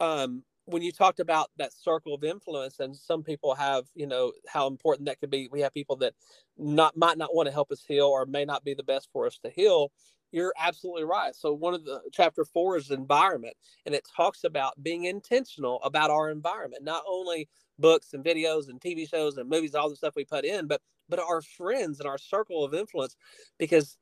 um, 0.00 0.42
when 0.66 0.82
you 0.82 0.92
talked 0.92 1.20
about 1.20 1.50
that 1.58 1.72
circle 1.72 2.14
of 2.14 2.24
influence, 2.24 2.78
and 2.80 2.94
some 2.96 3.22
people 3.22 3.54
have, 3.54 3.84
you 3.94 4.06
know, 4.06 4.32
how 4.46 4.66
important 4.66 5.06
that 5.06 5.20
could 5.20 5.30
be. 5.30 5.48
We 5.50 5.60
have 5.60 5.74
people 5.74 5.96
that 5.96 6.14
not 6.58 6.96
might 6.96 7.18
not 7.18 7.34
want 7.34 7.46
to 7.46 7.52
help 7.52 7.70
us 7.70 7.84
heal, 7.86 8.06
or 8.06 8.26
may 8.26 8.44
not 8.44 8.64
be 8.64 8.74
the 8.74 8.82
best 8.82 9.08
for 9.12 9.26
us 9.26 9.38
to 9.44 9.50
heal 9.50 9.92
you're 10.34 10.54
absolutely 10.58 11.04
right. 11.04 11.34
So 11.34 11.52
one 11.52 11.74
of 11.74 11.84
the 11.84 12.00
chapter 12.12 12.44
four 12.44 12.76
is 12.76 12.90
environment, 12.90 13.54
and 13.86 13.94
it 13.94 14.06
talks 14.16 14.44
about 14.44 14.82
being 14.82 15.04
intentional 15.04 15.80
about 15.84 16.10
our 16.10 16.30
environment, 16.30 16.84
not 16.84 17.04
only 17.08 17.48
books 17.78 18.14
and 18.14 18.24
videos 18.24 18.68
and 18.68 18.80
TV 18.80 19.08
shows 19.08 19.36
and 19.38 19.48
movies, 19.48 19.74
all 19.74 19.88
the 19.90 19.96
stuff 19.96 20.14
we 20.16 20.24
put 20.24 20.44
in, 20.44 20.66
but 20.66 20.80
but 21.08 21.20
our 21.20 21.42
friends 21.42 22.00
and 22.00 22.08
our 22.08 22.18
circle 22.18 22.64
of 22.64 22.74
influence, 22.74 23.16
because 23.58 23.96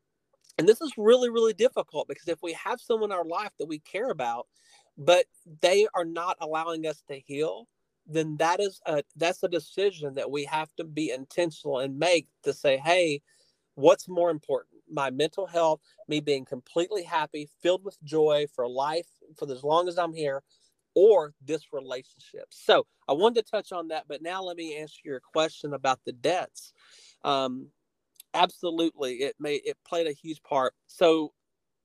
and 0.59 0.69
this 0.69 0.81
is 0.81 0.93
really 0.97 1.31
really 1.31 1.55
difficult 1.55 2.09
because 2.09 2.29
if 2.29 2.39
we 2.43 2.53
have 2.55 2.81
someone 2.81 3.11
in 3.13 3.17
our 3.19 3.25
life 3.25 3.53
that 3.59 3.67
we 3.69 3.79
care 3.81 4.11
about, 4.11 4.47
but 4.99 5.27
they 5.61 5.87
are 5.95 6.05
not 6.05 6.37
allowing 6.41 6.87
us 6.87 7.03
to 7.09 7.21
heal, 7.27 7.69
then 8.07 8.37
that 8.39 8.61
is 8.61 8.81
a 8.87 9.03
that's 9.17 9.43
a 9.43 9.49
decision 9.49 10.15
that 10.15 10.31
we 10.31 10.45
have 10.45 10.75
to 10.77 10.85
be 10.85 11.11
intentional 11.11 11.79
and 11.81 11.99
make 11.99 12.27
to 12.45 12.53
say, 12.53 12.77
hey, 12.79 13.21
what's 13.75 14.09
more 14.09 14.31
important? 14.31 14.83
my 14.93 15.11
mental 15.11 15.47
health, 15.47 15.81
me 16.09 16.21
being 16.21 16.45
completely 16.45 17.03
happy, 17.03 17.49
filled 17.63 17.85
with 17.85 18.03
joy 18.05 18.47
for 18.55 18.69
life 18.69 19.07
for 19.37 19.51
as 19.51 19.65
long 19.65 19.89
as 19.89 19.99
I'm 19.99 20.13
here, 20.13 20.43
or 20.95 21.35
this 21.43 21.73
relationship. 21.73 22.47
So 22.51 22.87
I 23.09 23.15
wanted 23.15 23.45
to 23.45 23.51
touch 23.51 23.73
on 23.73 23.89
that, 23.89 24.05
but 24.09 24.23
now 24.23 24.43
let 24.43 24.57
me 24.57 24.77
answer 24.77 25.01
your 25.05 25.21
question 25.21 25.73
about 25.73 26.01
the 26.05 26.13
debts. 26.13 26.75
Um, 27.25 27.69
absolutely, 28.35 29.15
it 29.23 29.37
may 29.41 29.55
it 29.57 29.79
played 29.87 30.07
a 30.07 30.13
huge 30.13 30.43
part. 30.43 30.75
So 30.87 31.33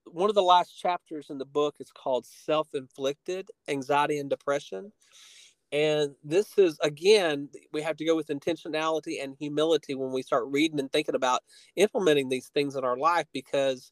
one 0.06 0.30
of 0.30 0.36
the 0.36 0.44
last 0.44 0.78
chapters 0.78 1.30
in 1.30 1.38
the 1.38 1.46
book 1.46 1.78
is 1.80 1.92
called 1.92 2.26
self-inflicted 2.26 3.50
anxiety 3.68 4.20
and 4.20 4.30
depression 4.30 4.92
and 5.72 6.16
this 6.24 6.58
is, 6.58 6.78
again, 6.82 7.50
we 7.74 7.82
have 7.82 7.98
to 7.98 8.06
go 8.06 8.16
with 8.16 8.28
intentionality 8.28 9.22
and 9.22 9.36
humility 9.40 9.96
when 9.96 10.12
we 10.12 10.22
start 10.22 10.46
reading 10.48 10.80
and 10.80 10.92
thinking 10.92 11.16
about 11.16 11.42
implementing 11.76 12.30
these 12.30 12.48
things 12.48 12.76
in 12.76 12.84
our 12.84 12.98
life 12.98 13.26
because 13.34 13.92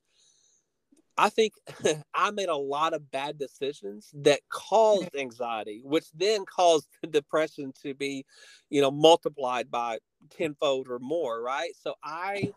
I 1.18 1.30
think 1.30 1.54
I 2.14 2.32
made 2.32 2.50
a 2.50 2.56
lot 2.56 2.94
of 2.94 3.12
bad 3.12 3.38
decisions 3.38 4.10
that 4.14 4.42
caused 4.50 5.16
anxiety, 5.18 5.82
which 5.84 6.06
then 6.14 6.46
caused 6.46 6.88
the 7.02 7.08
depression 7.12 7.74
to 7.84 7.94
be, 7.94 8.26
you 8.70 8.82
know, 8.82 8.92
multiplied 8.92 9.70
by 9.70 10.00
tenfold 10.30 10.88
or 10.90 11.00
more, 11.00 11.42
right? 11.42 11.72
So 11.80 11.96
I 12.04 12.54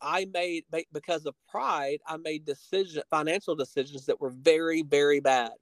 I 0.00 0.26
made 0.32 0.64
because 0.92 1.26
of 1.26 1.34
pride, 1.50 1.98
I 2.06 2.16
made 2.18 2.44
decision 2.44 3.02
financial 3.10 3.56
decisions 3.56 4.06
that 4.06 4.20
were 4.20 4.30
very, 4.30 4.82
very 4.82 5.20
bad. 5.20 5.52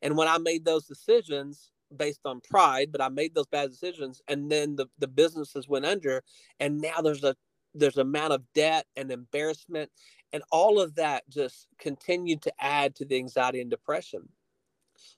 And 0.00 0.16
when 0.16 0.28
I 0.28 0.38
made 0.38 0.64
those 0.64 0.86
decisions, 0.86 1.70
based 1.96 2.20
on 2.24 2.40
pride, 2.40 2.92
but 2.92 3.00
I 3.00 3.08
made 3.08 3.34
those 3.34 3.46
bad 3.48 3.70
decisions, 3.70 4.22
and 4.28 4.50
then 4.50 4.76
the 4.76 4.86
the 4.98 5.08
businesses 5.08 5.68
went 5.68 5.86
under, 5.86 6.22
and 6.60 6.80
now 6.80 7.00
there's 7.02 7.24
a 7.24 7.36
there's 7.74 7.98
amount 7.98 8.32
of 8.34 8.42
debt 8.54 8.86
and 8.96 9.10
embarrassment, 9.10 9.90
and 10.32 10.42
all 10.52 10.80
of 10.80 10.96
that 10.96 11.28
just 11.30 11.68
continued 11.78 12.42
to 12.42 12.52
add 12.60 12.94
to 12.96 13.04
the 13.04 13.16
anxiety 13.16 13.60
and 13.60 13.70
depression. 13.70 14.28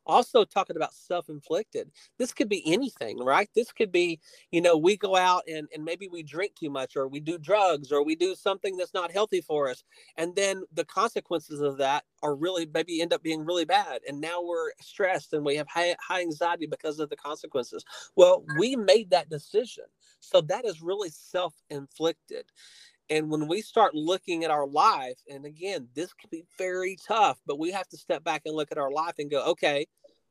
Also 0.06 0.44
talking 0.44 0.76
about 0.76 0.94
self-inflicted. 0.94 1.90
This 2.18 2.32
could 2.32 2.48
be 2.48 2.62
anything 2.72 3.18
right? 3.24 3.48
This 3.54 3.72
could 3.72 3.92
be 3.92 4.20
you 4.50 4.60
know 4.60 4.76
we 4.76 4.96
go 4.96 5.16
out 5.16 5.44
and, 5.48 5.68
and 5.74 5.84
maybe 5.84 6.08
we 6.08 6.22
drink 6.22 6.54
too 6.54 6.70
much 6.70 6.96
or 6.96 7.08
we 7.08 7.20
do 7.20 7.38
drugs 7.38 7.92
or 7.92 8.04
we 8.04 8.14
do 8.14 8.34
something 8.34 8.76
that's 8.76 8.94
not 8.94 9.12
healthy 9.12 9.40
for 9.40 9.68
us. 9.68 9.84
And 10.16 10.34
then 10.34 10.62
the 10.72 10.84
consequences 10.84 11.60
of 11.60 11.78
that 11.78 12.04
are 12.22 12.34
really 12.34 12.68
maybe 12.72 13.00
end 13.00 13.12
up 13.12 13.22
being 13.22 13.44
really 13.44 13.64
bad. 13.64 14.00
And 14.08 14.20
now 14.20 14.42
we're 14.42 14.72
stressed 14.80 15.32
and 15.32 15.44
we 15.44 15.56
have 15.56 15.68
high, 15.68 15.94
high 16.00 16.20
anxiety 16.20 16.66
because 16.66 16.98
of 16.98 17.10
the 17.10 17.16
consequences. 17.16 17.84
Well 18.16 18.44
we 18.58 18.76
made 18.76 19.10
that 19.10 19.30
decision. 19.30 19.84
So 20.20 20.40
that 20.42 20.64
is 20.64 20.80
really 20.80 21.10
self-inflicted 21.10 22.46
and 23.10 23.30
when 23.30 23.48
we 23.48 23.60
start 23.60 23.94
looking 23.94 24.44
at 24.44 24.50
our 24.50 24.66
life, 24.66 25.18
and 25.28 25.44
again, 25.44 25.88
this 25.94 26.12
can 26.14 26.30
be 26.30 26.44
very 26.56 26.96
tough, 27.06 27.38
but 27.46 27.58
we 27.58 27.70
have 27.70 27.88
to 27.88 27.96
step 27.96 28.24
back 28.24 28.42
and 28.46 28.54
look 28.54 28.72
at 28.72 28.78
our 28.78 28.90
life 28.90 29.14
and 29.18 29.30
go, 29.30 29.44
okay, 29.44 29.86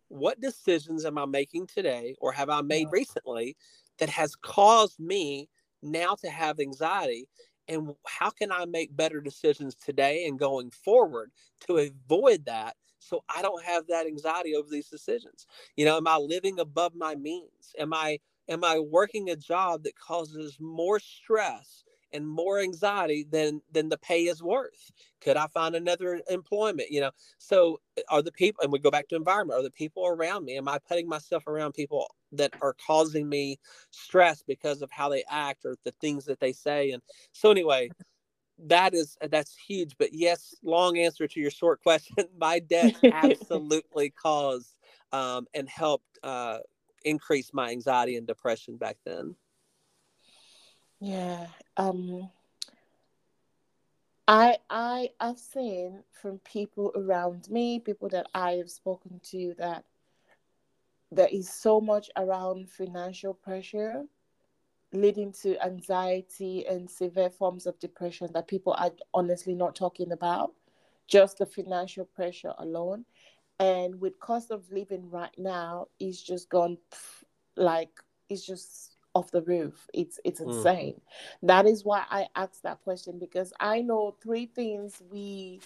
what 0.08 0.42
decisions 0.42 1.06
am 1.06 1.18
I 1.18 1.25
making 1.25 1.68
today 1.68 2.15
or 2.20 2.32
have 2.32 2.50
I 2.50 2.62
made 2.62 2.88
recently 2.92 3.56
that 4.00 4.10
has 4.10 4.36
caused 4.36 5.00
me 5.00 5.50
now 5.82 6.15
to 6.22 6.30
have 6.30 6.60
anxiety? 6.60 7.27
And 7.68 7.94
how 8.06 8.30
can 8.30 8.51
I 8.51 8.65
make 8.65 8.96
better 8.96 9.22
decisions 9.22 9.75
today 9.75 10.25
and 10.25 10.38
going 10.38 10.72
forward 10.72 11.32
to 11.68 11.77
avoid 11.77 12.46
that 12.46 12.75
so 13.00 13.24
I 13.34 13.42
don't 13.42 13.63
have 13.63 13.88
that 13.88 14.08
anxiety 14.08 14.56
over 14.56 14.70
these 14.70 14.89
decisions? 14.89 15.46
You 15.75 15.86
know, 15.86 15.98
am 15.98 16.08
I 16.08 16.18
living 16.18 16.60
above 16.60 16.96
my 16.96 17.15
means? 17.15 17.74
Am 17.80 17.94
I 17.94 18.20
am 18.50 18.63
I 18.63 18.80
working 18.80 19.30
a 19.30 19.36
job 19.36 19.84
that 19.84 19.98
causes 19.98 20.58
more 20.60 21.00
stress 21.00 21.84
and 22.13 22.27
more 22.27 22.60
anxiety 22.60 23.25
than 23.29 23.62
than 23.72 23.89
the 23.89 23.98
pay 23.98 24.25
is 24.25 24.41
worth. 24.41 24.91
Could 25.22 25.38
i 25.38 25.48
find 25.48 25.75
another 25.75 26.22
employment 26.29 26.89
you 26.91 27.01
know? 27.01 27.12
So 27.38 27.79
are 28.10 28.22
the 28.22 28.32
people 28.32 28.63
and 28.63 28.72
we 28.72 28.79
go 28.79 28.91
back 28.91 29.08
to 29.10 29.15
environment 29.15 29.60
are 29.60 29.63
the 29.63 29.72
people 29.72 30.05
around 30.08 30.46
me 30.46 30.58
am 30.58 30.67
i 30.67 30.79
putting 30.79 31.08
myself 31.08 31.48
around 31.48 31.74
people 31.74 32.08
that 32.32 32.53
are 32.62 32.75
causing 32.86 33.29
me 33.29 33.60
stress 33.91 34.41
because 34.41 34.82
of 34.82 34.89
how 34.91 35.08
they 35.10 35.24
act 35.29 35.65
or 35.65 35.75
the 35.84 35.93
things 36.01 36.25
that 36.25 36.39
they 36.39 36.51
say? 36.53 36.91
And 36.91 37.01
so 37.32 37.51
anyway 37.51 37.91
that 38.65 38.93
is 38.93 39.17
that's 39.29 39.55
huge. 39.55 39.96
But 39.98 40.13
yes 40.13 40.55
long 40.63 40.98
answer 40.98 41.27
to 41.27 41.39
your 41.39 41.51
short 41.51 41.82
question 41.84 42.25
my 42.38 42.60
debt 42.60 42.96
absolutely 43.12 44.12
caused 44.12 44.75
um, 45.12 45.48
and 45.53 45.70
helped 45.70 46.20
uh, 46.24 46.60
increase 47.05 47.53
my 47.53 47.70
anxiety 47.70 48.15
and 48.17 48.25
depression 48.25 48.77
back 48.77 48.98
then 49.05 49.36
yeah. 51.03 51.48
Um 51.77 52.31
I 54.27 54.57
I 54.69 55.12
have 55.19 55.39
seen 55.39 56.03
from 56.12 56.39
people 56.39 56.91
around 56.95 57.50
me, 57.50 57.79
people 57.79 58.10
that 58.10 58.27
I 58.33 58.53
have 58.53 58.72
spoken 58.72 59.19
to 59.31 59.55
that 59.57 59.86
there 61.12 61.29
is 61.31 61.50
so 61.53 61.79
much 61.81 62.10
around 62.17 62.69
financial 62.69 63.33
pressure 63.33 64.05
leading 64.93 65.31
to 65.31 65.63
anxiety 65.63 66.65
and 66.67 66.89
severe 66.89 67.29
forms 67.29 67.65
of 67.67 67.79
depression 67.79 68.29
that 68.33 68.48
people 68.48 68.74
are 68.77 68.91
honestly 69.13 69.55
not 69.55 69.75
talking 69.75 70.12
about 70.12 70.53
just 71.07 71.39
the 71.39 71.45
financial 71.45 72.05
pressure 72.05 72.53
alone 72.60 73.05
and 73.60 74.00
with 74.01 74.19
cost 74.19 74.51
of 74.51 74.72
living 74.72 75.10
right 75.10 75.38
now 75.38 75.88
it's 76.00 76.22
just 76.22 76.50
gone 76.50 76.77
like 77.57 77.91
it's 78.29 78.45
just 78.45 78.92
off 79.13 79.32
the 79.32 79.41
roof. 79.41 79.88
It's 79.93 80.20
it's 80.24 80.39
mm. 80.39 80.48
insane. 80.48 80.93
Mm. 80.96 81.48
That 81.48 81.65
is 81.65 81.84
why 81.84 82.03
I 82.10 82.27
asked 82.36 82.63
that 82.63 82.82
question 82.84 83.20
because 83.20 83.53
I 83.60 83.82
know 83.82 84.15
three 84.22 84.48
things 84.48 85.01
we 85.12 85.62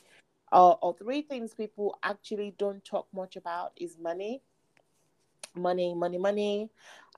uh, 0.51 0.72
or 0.72 0.96
three 0.96 1.22
things 1.22 1.54
people 1.54 1.98
actually 2.04 2.54
don't 2.58 2.84
talk 2.86 3.08
much 3.13 3.36
about 3.36 3.72
is 3.77 3.98
money, 4.00 4.42
money, 5.56 5.94
money, 5.94 6.18
money. 6.18 6.70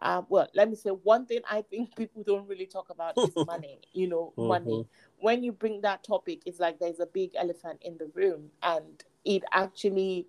Uh, 0.02 0.22
well, 0.30 0.48
let 0.56 0.70
me 0.70 0.76
say 0.76 0.90
one 0.92 1.26
thing 1.26 1.42
I 1.50 1.62
think 1.62 1.96
people 1.98 2.24
don't 2.24 2.48
really 2.48 2.66
talk 2.66 2.90
about 2.90 3.18
is 3.18 3.36
money. 3.48 3.80
You 3.94 4.08
know, 4.08 4.34
mm-hmm. 4.38 4.48
money. 4.48 4.88
When 5.20 5.44
you 5.44 5.52
bring 5.52 5.82
that 5.82 6.04
topic, 6.04 6.42
it's 6.46 6.60
like 6.60 6.80
there's 6.80 7.00
a 7.00 7.06
big 7.06 7.32
elephant 7.36 7.80
in 7.82 7.98
the 7.98 8.10
room, 8.14 8.50
and 8.64 9.04
it 9.26 9.44
actually 9.52 10.28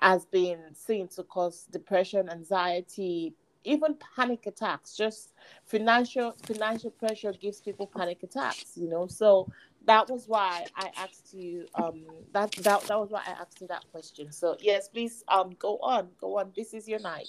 has 0.00 0.26
been 0.26 0.74
seen 0.74 1.08
to 1.08 1.22
cause 1.22 1.66
depression, 1.70 2.28
anxiety, 2.28 3.32
even 3.66 3.96
panic 4.16 4.46
attacks 4.46 4.96
just 4.96 5.32
financial 5.64 6.34
financial 6.42 6.90
pressure 6.90 7.32
gives 7.32 7.60
people 7.60 7.86
panic 7.86 8.22
attacks 8.22 8.72
you 8.76 8.88
know? 8.88 9.06
So 9.06 9.48
that 9.86 10.08
was 10.08 10.26
why 10.26 10.66
i 10.76 10.90
asked 10.96 11.32
you 11.32 11.66
um 11.74 12.04
that 12.32 12.52
that, 12.52 12.82
that 12.82 12.98
was 12.98 13.10
why 13.10 13.22
i 13.26 13.30
asked 13.30 13.60
you 13.60 13.66
that 13.68 13.84
question. 13.92 14.32
So 14.32 14.56
yes 14.60 14.88
please 14.88 15.22
um 15.28 15.50
go 15.58 15.78
on 15.78 16.08
go 16.20 16.38
on. 16.38 16.52
This 16.56 16.74
is 16.74 16.88
your 16.88 17.00
night. 17.00 17.28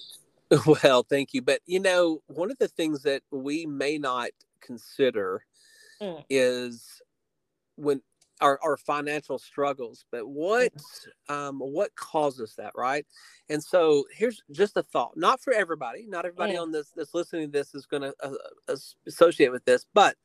Well 0.65 1.04
thank 1.04 1.34
you. 1.34 1.41
But 1.41 1.62
you 1.65 1.80
know 1.80 2.21
one 2.28 2.52
of 2.52 2.58
the 2.58 2.69
things 2.69 3.04
that 3.04 3.21
we 3.32 3.65
may 3.65 3.97
not 3.97 4.30
consider 4.62 5.43
mm. 6.02 6.23
is 6.30 7.02
when 7.76 8.02
our, 8.41 8.60
our 8.63 8.78
financial 8.78 9.38
struggles 9.38 10.06
but 10.12 10.28
what 10.28 10.71
um, 11.30 11.60
what 11.60 11.95
causes 11.95 12.54
that 12.56 12.71
right 12.76 13.06
and 13.50 13.63
so 13.63 14.06
here's 14.12 14.41
just 14.52 14.78
a 14.78 14.84
thought 14.84 15.15
not 15.15 15.41
for 15.41 15.54
everybody 15.54 16.06
not 16.08 16.26
everybody 16.26 16.54
yeah. 16.54 16.60
on 16.60 16.71
this 16.71 16.91
that's 16.95 17.13
listening 17.13 17.47
to 17.47 17.52
this 17.52 17.73
is 17.73 17.86
going 17.86 18.02
to 18.02 18.13
uh, 18.23 18.76
associate 19.08 19.52
with 19.52 19.65
this 19.65 19.86
but 19.93 20.15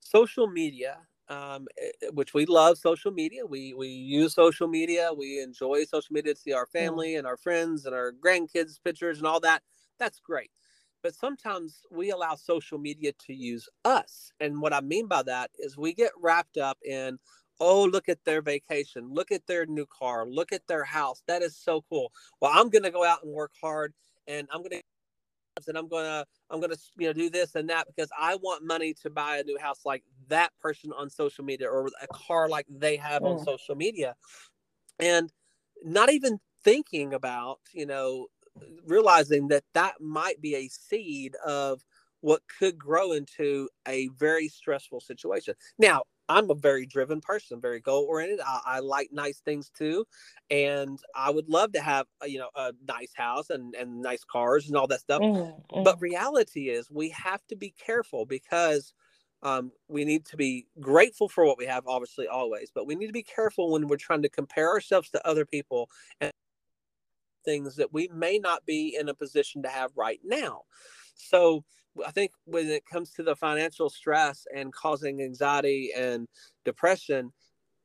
social 0.00 0.46
media 0.46 0.98
um, 1.28 1.66
eh, 1.82 1.90
eh, 2.02 2.06
which 2.12 2.34
we 2.34 2.46
love 2.46 2.78
social 2.78 3.10
media 3.10 3.44
we 3.44 3.74
we 3.74 3.88
use 3.88 4.34
social 4.34 4.68
media 4.68 5.10
we 5.16 5.40
enjoy 5.40 5.84
social 5.84 6.12
media 6.12 6.34
to 6.34 6.40
see 6.40 6.52
our 6.52 6.66
family 6.66 7.12
yeah. 7.12 7.18
and 7.18 7.26
our 7.26 7.36
friends 7.36 7.86
and 7.86 7.94
our 7.94 8.12
grandkids 8.12 8.78
pictures 8.84 9.18
and 9.18 9.26
all 9.26 9.40
that 9.40 9.62
that's 9.98 10.20
great 10.20 10.50
but 11.02 11.14
sometimes 11.14 11.82
we 11.90 12.10
allow 12.10 12.34
social 12.34 12.78
media 12.78 13.12
to 13.12 13.32
use 13.32 13.68
us 13.84 14.30
and 14.40 14.60
what 14.60 14.72
i 14.72 14.80
mean 14.80 15.06
by 15.06 15.22
that 15.22 15.50
is 15.58 15.76
we 15.76 15.92
get 15.92 16.12
wrapped 16.20 16.58
up 16.58 16.78
in 16.84 17.18
oh 17.60 17.84
look 17.84 18.08
at 18.08 18.24
their 18.24 18.42
vacation. 18.42 19.08
Look 19.12 19.32
at 19.32 19.46
their 19.46 19.66
new 19.66 19.86
car. 19.86 20.26
Look 20.26 20.52
at 20.52 20.66
their 20.66 20.84
house. 20.84 21.22
That 21.26 21.42
is 21.42 21.56
so 21.56 21.84
cool. 21.88 22.12
Well 22.40 22.52
i'm 22.54 22.70
gonna 22.70 22.90
go 22.90 23.04
out 23.04 23.24
and 23.24 23.32
work 23.32 23.52
hard 23.60 23.92
and 24.26 24.48
i'm 24.52 24.62
gonna 24.62 24.80
and 25.66 25.78
i'm 25.78 25.88
gonna 25.88 26.24
i'm 26.50 26.60
gonna 26.60 26.76
you 26.98 27.06
know 27.06 27.12
do 27.12 27.30
this 27.30 27.54
and 27.54 27.70
that 27.70 27.86
because 27.86 28.10
i 28.18 28.36
want 28.36 28.62
money 28.62 28.92
to 28.92 29.08
buy 29.08 29.38
a 29.38 29.42
new 29.44 29.58
house 29.58 29.86
like 29.86 30.02
that 30.28 30.52
person 30.60 30.92
on 30.96 31.08
social 31.08 31.44
media 31.44 31.68
or 31.68 31.88
a 32.02 32.06
car 32.08 32.48
like 32.48 32.66
they 32.68 32.96
have 32.96 33.24
on 33.24 33.38
social 33.44 33.74
media. 33.74 34.14
And 34.98 35.32
not 35.84 36.12
even 36.12 36.38
thinking 36.64 37.14
about 37.14 37.60
you 37.72 37.86
know 37.86 38.26
realizing 38.86 39.48
that 39.48 39.64
that 39.74 40.00
might 40.00 40.40
be 40.40 40.54
a 40.54 40.68
seed 40.68 41.34
of 41.46 41.82
what 42.20 42.42
could 42.58 42.78
grow 42.78 43.12
into 43.12 43.68
a 43.86 44.08
very 44.08 44.48
stressful 44.48 45.00
situation. 45.00 45.54
Now 45.78 46.02
I'm 46.28 46.50
a 46.50 46.54
very 46.54 46.86
driven 46.86 47.20
person, 47.20 47.60
very 47.60 47.80
goal 47.80 48.06
oriented. 48.08 48.40
I, 48.44 48.60
I, 48.66 48.78
like 48.80 49.10
nice 49.12 49.38
things 49.40 49.70
too, 49.70 50.06
and 50.50 50.98
I 51.14 51.30
would 51.30 51.48
love 51.48 51.72
to 51.72 51.80
have 51.80 52.06
a, 52.22 52.28
you 52.28 52.38
know 52.38 52.50
a 52.54 52.72
nice 52.86 53.12
house 53.14 53.50
and 53.50 53.74
and 53.74 54.00
nice 54.02 54.24
cars 54.24 54.66
and 54.66 54.76
all 54.76 54.86
that 54.88 55.00
stuff. 55.00 55.20
Mm-hmm. 55.20 55.82
But 55.82 56.00
reality 56.00 56.68
is, 56.68 56.90
we 56.90 57.10
have 57.10 57.46
to 57.48 57.56
be 57.56 57.74
careful 57.84 58.26
because 58.26 58.92
um, 59.42 59.70
we 59.88 60.04
need 60.04 60.24
to 60.26 60.36
be 60.36 60.66
grateful 60.80 61.28
for 61.28 61.44
what 61.44 61.58
we 61.58 61.66
have, 61.66 61.86
obviously 61.86 62.26
always, 62.26 62.70
but 62.74 62.86
we 62.86 62.94
need 62.94 63.06
to 63.06 63.12
be 63.12 63.22
careful 63.22 63.70
when 63.70 63.86
we're 63.86 63.96
trying 63.96 64.22
to 64.22 64.28
compare 64.28 64.68
ourselves 64.68 65.10
to 65.10 65.26
other 65.26 65.44
people 65.44 65.88
and 66.20 66.32
things 67.44 67.76
that 67.76 67.92
we 67.92 68.08
may 68.12 68.38
not 68.38 68.66
be 68.66 68.96
in 68.98 69.08
a 69.08 69.14
position 69.14 69.62
to 69.62 69.68
have 69.68 69.92
right 69.94 70.20
now. 70.24 70.62
So 71.14 71.64
I 72.04 72.10
think 72.10 72.32
when 72.44 72.68
it 72.68 72.84
comes 72.86 73.10
to 73.12 73.22
the 73.22 73.36
financial 73.36 73.88
stress 73.90 74.46
and 74.54 74.72
causing 74.72 75.22
anxiety 75.22 75.92
and 75.96 76.28
depression, 76.64 77.32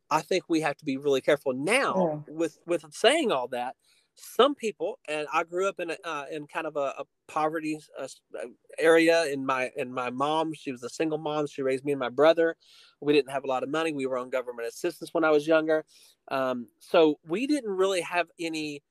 I 0.09 0.21
think 0.21 0.45
we 0.47 0.61
have 0.61 0.77
to 0.77 0.85
be 0.85 0.97
really 0.97 1.21
careful 1.21 1.53
now 1.53 2.23
yeah. 2.27 2.33
with 2.33 2.59
with 2.65 2.85
saying 2.91 3.31
all 3.31 3.47
that. 3.49 3.75
Some 4.15 4.55
people, 4.55 4.99
and 5.07 5.25
I 5.33 5.45
grew 5.45 5.69
up 5.69 5.79
in 5.79 5.91
a, 5.91 5.97
uh, 6.03 6.25
in 6.29 6.45
kind 6.45 6.67
of 6.67 6.75
a, 6.75 6.93
a 6.99 7.05
poverty 7.29 7.79
uh, 7.97 8.07
uh, 8.37 8.47
area. 8.77 9.25
In 9.25 9.45
my 9.45 9.71
in 9.77 9.91
my 9.93 10.09
mom, 10.09 10.53
she 10.53 10.71
was 10.71 10.83
a 10.83 10.89
single 10.89 11.17
mom. 11.17 11.47
She 11.47 11.61
raised 11.61 11.85
me 11.85 11.93
and 11.93 11.99
my 11.99 12.09
brother. 12.09 12.57
We 12.99 13.13
didn't 13.13 13.31
have 13.31 13.45
a 13.45 13.47
lot 13.47 13.63
of 13.63 13.69
money. 13.69 13.93
We 13.93 14.05
were 14.05 14.17
on 14.17 14.29
government 14.29 14.67
assistance 14.67 15.13
when 15.13 15.23
I 15.23 15.29
was 15.29 15.47
younger, 15.47 15.85
um, 16.29 16.67
so 16.79 17.19
we 17.25 17.47
didn't 17.47 17.71
really 17.71 18.01
have 18.01 18.27
any 18.37 18.83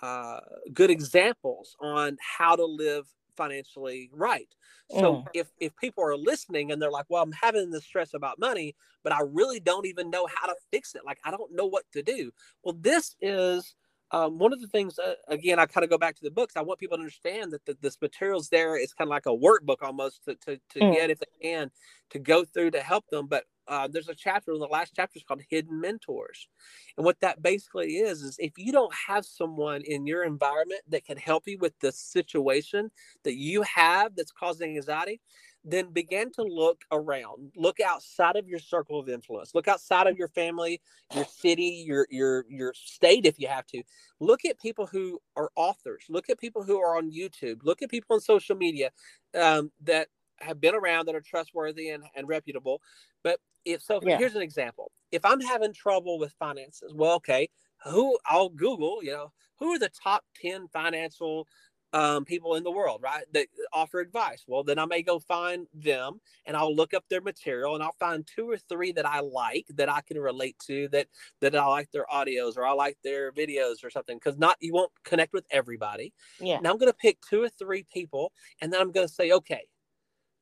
uh, 0.00 0.40
good 0.74 0.90
examples 0.90 1.74
on 1.80 2.18
how 2.20 2.54
to 2.54 2.64
live 2.66 3.06
financially 3.36 4.10
right. 4.12 4.48
So 4.90 5.16
mm. 5.16 5.26
if 5.34 5.48
if 5.58 5.76
people 5.76 6.04
are 6.04 6.16
listening 6.16 6.72
and 6.72 6.80
they're 6.80 6.90
like, 6.90 7.06
"Well, 7.08 7.22
I'm 7.22 7.32
having 7.32 7.70
this 7.70 7.84
stress 7.84 8.14
about 8.14 8.38
money, 8.38 8.76
but 9.02 9.12
I 9.12 9.20
really 9.22 9.60
don't 9.60 9.86
even 9.86 10.10
know 10.10 10.26
how 10.32 10.46
to 10.46 10.54
fix 10.72 10.94
it. 10.94 11.02
Like 11.04 11.18
I 11.24 11.30
don't 11.30 11.52
know 11.52 11.66
what 11.66 11.84
to 11.92 12.02
do." 12.02 12.30
Well, 12.62 12.76
this 12.80 13.16
is 13.20 13.74
um, 14.12 14.38
one 14.38 14.52
of 14.52 14.60
the 14.60 14.68
things. 14.68 14.98
Uh, 14.98 15.14
again, 15.28 15.58
I 15.58 15.66
kind 15.66 15.84
of 15.84 15.90
go 15.90 15.98
back 15.98 16.14
to 16.16 16.22
the 16.22 16.30
books. 16.30 16.56
I 16.56 16.62
want 16.62 16.78
people 16.78 16.96
to 16.96 17.02
understand 17.02 17.52
that 17.52 17.64
the, 17.66 17.76
this 17.80 18.00
materials 18.00 18.48
there 18.48 18.76
is 18.76 18.92
kind 18.92 19.08
of 19.08 19.10
like 19.10 19.26
a 19.26 19.30
workbook 19.30 19.82
almost 19.82 20.24
to 20.24 20.34
to, 20.36 20.60
to 20.70 20.80
mm. 20.80 20.94
get 20.94 21.10
if 21.10 21.18
they 21.18 21.48
can 21.48 21.70
to 22.10 22.18
go 22.18 22.44
through 22.44 22.70
to 22.72 22.80
help 22.80 23.06
them. 23.08 23.26
But 23.26 23.44
uh, 23.68 23.88
there's 23.88 24.08
a 24.08 24.14
chapter 24.14 24.56
the 24.56 24.66
last 24.66 24.92
chapter 24.94 25.16
is 25.16 25.24
called 25.24 25.42
hidden 25.48 25.80
mentors. 25.80 26.48
And 26.96 27.04
what 27.04 27.20
that 27.20 27.42
basically 27.42 27.96
is 27.96 28.22
is 28.22 28.36
if 28.38 28.52
you 28.56 28.72
don't 28.72 28.94
have 29.08 29.24
someone 29.24 29.82
in 29.82 30.06
your 30.06 30.24
environment 30.24 30.82
that 30.88 31.04
can 31.04 31.16
help 31.16 31.44
you 31.46 31.58
with 31.58 31.78
the 31.80 31.92
situation 31.92 32.90
that 33.24 33.34
you 33.34 33.62
have 33.62 34.14
that's 34.16 34.32
causing 34.32 34.76
anxiety 34.76 35.20
then 35.68 35.92
begin 35.92 36.30
to 36.30 36.42
look 36.42 36.82
around. 36.92 37.50
Look 37.56 37.80
outside 37.80 38.36
of 38.36 38.46
your 38.46 38.60
circle 38.60 39.00
of 39.00 39.08
influence. 39.08 39.52
Look 39.52 39.66
outside 39.66 40.06
of 40.06 40.16
your 40.16 40.28
family 40.28 40.80
your 41.14 41.24
city 41.24 41.84
your 41.86 42.06
your 42.10 42.44
your 42.48 42.72
state 42.74 43.26
if 43.26 43.38
you 43.38 43.48
have 43.48 43.66
to. 43.66 43.82
Look 44.20 44.44
at 44.44 44.60
people 44.60 44.86
who 44.86 45.20
are 45.36 45.50
authors. 45.56 46.04
Look 46.08 46.30
at 46.30 46.38
people 46.38 46.62
who 46.62 46.80
are 46.80 46.96
on 46.96 47.10
youtube. 47.10 47.60
Look 47.62 47.82
at 47.82 47.90
people 47.90 48.14
on 48.14 48.20
social 48.20 48.56
media 48.56 48.90
um, 49.38 49.70
that 49.82 50.08
have 50.40 50.60
been 50.60 50.74
around 50.74 51.06
that 51.06 51.14
are 51.14 51.20
trustworthy 51.20 51.90
and, 51.90 52.04
and 52.14 52.28
reputable. 52.28 52.80
But 53.22 53.40
if 53.66 53.82
so, 53.82 54.00
yeah. 54.02 54.16
here's 54.16 54.36
an 54.36 54.42
example. 54.42 54.90
If 55.12 55.24
I'm 55.24 55.40
having 55.40 55.74
trouble 55.74 56.18
with 56.18 56.32
finances, 56.38 56.94
well, 56.94 57.14
okay, 57.14 57.48
who 57.84 58.16
I'll 58.24 58.48
Google, 58.48 59.02
you 59.02 59.10
know, 59.10 59.32
who 59.58 59.72
are 59.72 59.78
the 59.78 59.90
top 60.02 60.24
10 60.40 60.68
financial 60.68 61.46
um, 61.92 62.24
people 62.24 62.56
in 62.56 62.62
the 62.62 62.70
world, 62.70 63.00
right? 63.02 63.24
That 63.32 63.46
offer 63.72 64.00
advice. 64.00 64.44
Well, 64.46 64.62
then 64.62 64.78
I 64.78 64.86
may 64.86 65.02
go 65.02 65.18
find 65.18 65.66
them 65.72 66.20
and 66.44 66.56
I'll 66.56 66.74
look 66.74 66.94
up 66.94 67.04
their 67.08 67.20
material 67.20 67.74
and 67.74 67.82
I'll 67.82 67.96
find 67.98 68.26
two 68.26 68.50
or 68.50 68.58
three 68.58 68.92
that 68.92 69.06
I 69.06 69.20
like 69.20 69.66
that 69.74 69.88
I 69.88 70.00
can 70.02 70.18
relate 70.18 70.56
to 70.66 70.88
that 70.88 71.06
that 71.40 71.56
I 71.56 71.66
like 71.66 71.90
their 71.92 72.06
audios 72.12 72.56
or 72.56 72.66
I 72.66 72.72
like 72.72 72.98
their 73.02 73.32
videos 73.32 73.84
or 73.84 73.90
something. 73.90 74.18
Because 74.18 74.36
not 74.36 74.56
you 74.60 74.74
won't 74.74 74.92
connect 75.04 75.32
with 75.32 75.46
everybody. 75.50 76.12
Yeah. 76.40 76.58
Now 76.60 76.70
I'm 76.70 76.78
going 76.78 76.92
to 76.92 76.98
pick 76.98 77.18
two 77.28 77.42
or 77.42 77.48
three 77.48 77.86
people 77.92 78.32
and 78.60 78.72
then 78.72 78.80
I'm 78.80 78.92
going 78.92 79.06
to 79.06 79.12
say, 79.12 79.32
okay, 79.32 79.66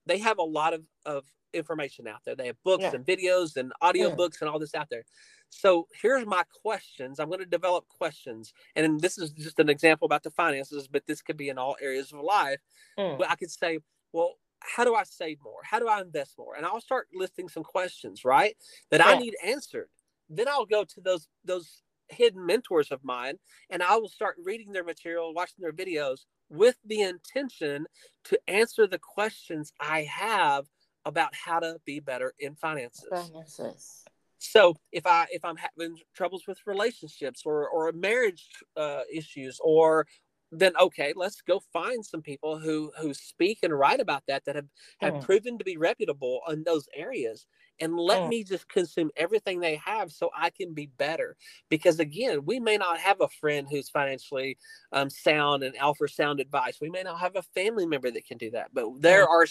they 0.07 0.19
have 0.19 0.39
a 0.39 0.43
lot 0.43 0.75
of, 0.75 0.83
of 1.07 1.25
information 1.55 2.07
out 2.07 2.21
there. 2.25 2.35
They 2.35 2.47
have 2.47 2.63
books 2.65 2.83
yeah. 2.83 2.95
and 2.95 3.05
videos 3.05 3.57
and 3.57 3.73
audio 3.81 4.09
yeah. 4.09 4.27
and 4.41 4.51
all 4.51 4.59
this 4.59 4.75
out 4.75 4.89
there. 4.91 5.05
So 5.51 5.87
here's 6.01 6.27
my 6.27 6.43
questions. 6.63 7.21
I'm 7.21 7.29
going 7.29 7.41
to 7.41 7.47
develop 7.47 7.87
questions. 7.89 8.53
And 8.75 9.01
this 9.01 9.19
is 9.19 9.31
just 9.31 9.61
an 9.61 9.69
example 9.69 10.07
about 10.07 10.23
the 10.23 10.31
finances, 10.31 10.89
but 10.89 11.07
this 11.07 11.23
could 11.23 11.37
be 11.37 11.49
in 11.49 11.59
all 11.59 11.77
areas 11.81 12.13
of 12.13 12.21
life. 12.21 12.61
Mm. 12.99 13.19
But 13.19 13.31
I 13.31 13.37
could 13.37 13.51
say, 13.51 13.79
well, 14.13 14.35
how 14.61 14.85
do 14.85 14.95
I 14.95 15.05
save 15.05 15.39
more? 15.45 15.61
How 15.63 15.79
do 15.79 15.89
I 15.89 16.01
invest 16.01 16.35
more? 16.39 16.57
And 16.57 16.67
I'll 16.67 16.81
start 16.81 17.09
listing 17.15 17.49
some 17.49 17.63
questions, 17.63 18.25
right? 18.25 18.57
That 18.91 19.01
yeah. 19.01 19.13
I 19.13 19.19
need 19.19 19.35
answered. 19.45 19.89
Then 20.29 20.49
I'll 20.49 20.67
go 20.67 20.85
to 20.85 21.01
those 21.01 21.29
those 21.45 21.83
hidden 22.09 22.45
mentors 22.45 22.91
of 22.91 23.03
mine 23.03 23.37
and 23.71 23.83
I 23.83 23.97
will 23.97 24.09
start 24.09 24.37
reading 24.43 24.73
their 24.73 24.85
material, 24.85 25.35
watching 25.35 25.61
their 25.61 25.73
videos 25.73 26.21
with 26.51 26.77
the 26.85 27.01
intention 27.01 27.87
to 28.25 28.39
answer 28.49 28.87
the 28.87 28.99
questions 28.99 29.73
I 29.81 30.03
have 30.03 30.67
about 31.05 31.35
how 31.35 31.61
to 31.61 31.77
be 31.85 32.01
better 32.01 32.35
in 32.39 32.55
finances. 32.55 33.09
Finances. 33.11 34.05
So 34.39 34.77
if 34.93 35.07
I 35.07 35.27
if 35.31 35.45
I'm 35.45 35.57
having 35.57 35.99
troubles 36.15 36.47
with 36.47 36.59
relationships 36.67 37.43
or 37.45 37.69
or 37.69 37.91
marriage 37.93 38.47
uh, 38.77 39.03
issues 39.13 39.59
or 39.63 40.07
then 40.53 40.73
okay, 40.81 41.13
let's 41.17 41.41
go 41.41 41.61
find 41.73 42.05
some 42.05 42.23
people 42.23 42.59
who 42.59 42.93
who 42.99 43.15
speak 43.15 43.61
and 43.63 43.77
write 43.77 44.01
about 44.01 44.23
that 44.29 44.45
that 44.45 44.57
have 44.57 44.69
have 45.01 45.15
mm. 45.15 45.23
proven 45.23 45.59
to 45.59 45.65
be 45.65 45.77
reputable 45.77 46.41
in 46.49 46.63
those 46.63 46.87
areas 46.95 47.47
and 47.81 47.97
let 47.97 48.23
mm. 48.23 48.29
me 48.29 48.45
just 48.45 48.69
consume 48.69 49.11
everything 49.17 49.61
they 49.61 49.77
have 49.77 50.13
so 50.13 50.31
I 50.37 50.51
can 50.51 50.75
be 50.75 50.87
better. 50.87 51.37
Because 51.69 51.99
again, 51.99 52.45
we 52.45 52.61
may 52.61 52.77
not 52.77 52.99
have 52.99 53.21
a 53.21 53.29
friend 53.29 53.67
who's 53.69 53.89
financially 53.89 54.59
um, 54.93 55.11
sound 55.11 55.63
and 55.63 55.75
offer 55.81 56.07
sound 56.07 56.41
advice. 56.41 56.79
We 56.81 56.91
may 56.91 57.03
not 57.03 57.21
have 57.21 57.37
a 57.37 57.43
family 57.43 57.87
member 57.87 58.11
that 58.11 58.27
can 58.27 58.39
do 58.39 58.51
that, 58.53 58.71
but 58.73 58.87
there 59.01 59.27
mm. 59.27 59.31
are. 59.31 59.47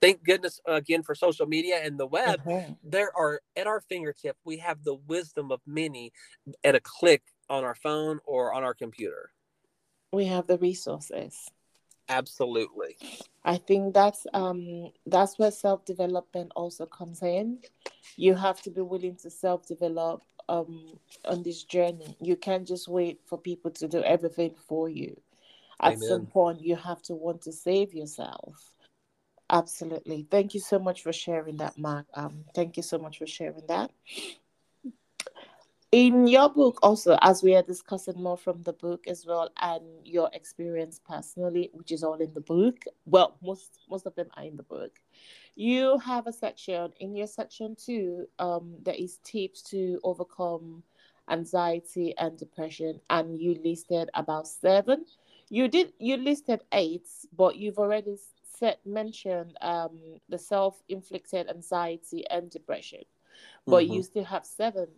Thank 0.00 0.24
goodness 0.24 0.60
again 0.66 1.02
for 1.02 1.14
social 1.14 1.46
media 1.46 1.80
and 1.82 1.98
the 1.98 2.06
web. 2.06 2.40
Mm-hmm. 2.44 2.72
There 2.84 3.10
are 3.16 3.40
at 3.56 3.66
our 3.66 3.80
fingertip. 3.80 4.36
We 4.44 4.58
have 4.58 4.84
the 4.84 4.94
wisdom 4.94 5.50
of 5.50 5.60
many 5.66 6.12
at 6.64 6.74
a 6.74 6.80
click 6.80 7.22
on 7.48 7.64
our 7.64 7.74
phone 7.74 8.20
or 8.24 8.52
on 8.52 8.64
our 8.64 8.74
computer. 8.74 9.30
We 10.12 10.26
have 10.26 10.46
the 10.46 10.58
resources. 10.58 11.48
Absolutely. 12.08 12.96
I 13.44 13.56
think 13.56 13.94
that's 13.94 14.26
um 14.32 14.90
that's 15.06 15.38
where 15.38 15.50
self 15.50 15.84
development 15.84 16.52
also 16.54 16.86
comes 16.86 17.22
in. 17.22 17.58
You 18.16 18.34
have 18.34 18.62
to 18.62 18.70
be 18.70 18.80
willing 18.80 19.16
to 19.16 19.30
self 19.30 19.66
develop 19.66 20.22
um 20.48 20.98
on 21.24 21.42
this 21.42 21.64
journey. 21.64 22.16
You 22.20 22.36
can't 22.36 22.66
just 22.66 22.88
wait 22.88 23.20
for 23.26 23.38
people 23.38 23.70
to 23.72 23.88
do 23.88 24.02
everything 24.02 24.54
for 24.68 24.88
you. 24.88 25.20
At 25.80 25.94
Amen. 25.94 26.08
some 26.08 26.26
point 26.26 26.60
you 26.62 26.76
have 26.76 27.02
to 27.02 27.14
want 27.14 27.42
to 27.42 27.52
save 27.52 27.92
yourself. 27.92 28.72
Absolutely. 29.48 30.26
Thank 30.30 30.54
you 30.54 30.60
so 30.60 30.78
much 30.78 31.02
for 31.02 31.12
sharing 31.12 31.56
that, 31.58 31.78
Mark. 31.78 32.06
Um, 32.14 32.44
thank 32.54 32.76
you 32.76 32.82
so 32.82 32.98
much 32.98 33.18
for 33.18 33.26
sharing 33.26 33.66
that 33.68 33.90
in 35.92 36.26
your 36.26 36.48
book 36.48 36.78
also 36.82 37.16
as 37.22 37.42
we 37.42 37.54
are 37.54 37.62
discussing 37.62 38.20
more 38.20 38.36
from 38.36 38.62
the 38.64 38.72
book 38.72 39.06
as 39.06 39.24
well 39.24 39.48
and 39.62 39.82
your 40.04 40.28
experience 40.32 41.00
personally 41.08 41.70
which 41.72 41.92
is 41.92 42.02
all 42.02 42.16
in 42.16 42.32
the 42.34 42.40
book 42.40 42.76
well 43.04 43.36
most 43.42 43.78
most 43.88 44.04
of 44.04 44.14
them 44.16 44.26
are 44.36 44.42
in 44.42 44.56
the 44.56 44.62
book 44.64 44.98
you 45.54 45.96
have 45.98 46.26
a 46.26 46.32
section 46.32 46.92
in 46.98 47.14
your 47.14 47.26
section 47.26 47.76
two 47.76 48.26
um, 48.40 48.74
there 48.82 48.96
is 48.98 49.18
tips 49.24 49.62
to 49.62 50.00
overcome 50.02 50.82
anxiety 51.30 52.14
and 52.18 52.36
depression 52.36 53.00
and 53.10 53.40
you 53.40 53.56
listed 53.64 54.10
about 54.14 54.46
seven 54.48 55.04
you 55.50 55.68
did 55.68 55.92
you 55.98 56.16
listed 56.16 56.62
eight 56.72 57.06
but 57.36 57.56
you've 57.56 57.78
already 57.78 58.16
said 58.58 58.76
mentioned 58.84 59.56
um, 59.60 59.98
the 60.28 60.38
self-inflicted 60.38 61.48
anxiety 61.48 62.26
and 62.30 62.50
depression 62.50 63.02
but 63.66 63.84
mm-hmm. 63.84 63.94
you 63.94 64.02
still 64.02 64.24
have 64.24 64.44
seven 64.44 64.88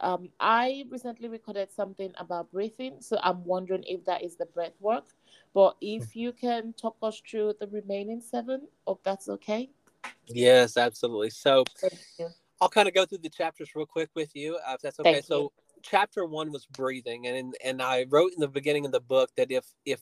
um, 0.00 0.28
I 0.38 0.84
recently 0.90 1.28
recorded 1.28 1.72
something 1.72 2.12
about 2.18 2.52
breathing, 2.52 2.96
so 3.00 3.18
I'm 3.22 3.44
wondering 3.44 3.82
if 3.86 4.04
that 4.04 4.22
is 4.22 4.36
the 4.36 4.46
breath 4.46 4.74
work. 4.80 5.06
But 5.54 5.76
if 5.80 6.12
hmm. 6.12 6.18
you 6.18 6.32
can 6.32 6.72
talk 6.74 6.96
us 7.02 7.20
through 7.28 7.54
the 7.60 7.66
remaining 7.66 8.20
seven, 8.20 8.68
if 8.86 8.98
that's 9.02 9.28
okay. 9.28 9.70
Yes, 10.26 10.76
absolutely. 10.76 11.30
So 11.30 11.64
I'll 12.60 12.68
kind 12.68 12.86
of 12.86 12.94
go 12.94 13.06
through 13.06 13.18
the 13.18 13.28
chapters 13.28 13.74
real 13.74 13.86
quick 13.86 14.10
with 14.14 14.34
you, 14.36 14.56
uh, 14.66 14.74
if 14.74 14.80
that's 14.80 15.00
okay. 15.00 15.14
Thank 15.14 15.24
so 15.24 15.40
you. 15.40 15.52
chapter 15.82 16.24
one 16.24 16.52
was 16.52 16.66
breathing, 16.66 17.26
and 17.26 17.54
and 17.64 17.82
I 17.82 18.06
wrote 18.08 18.32
in 18.32 18.40
the 18.40 18.48
beginning 18.48 18.84
of 18.86 18.92
the 18.92 19.00
book 19.00 19.30
that 19.36 19.50
if 19.50 19.64
if 19.84 20.00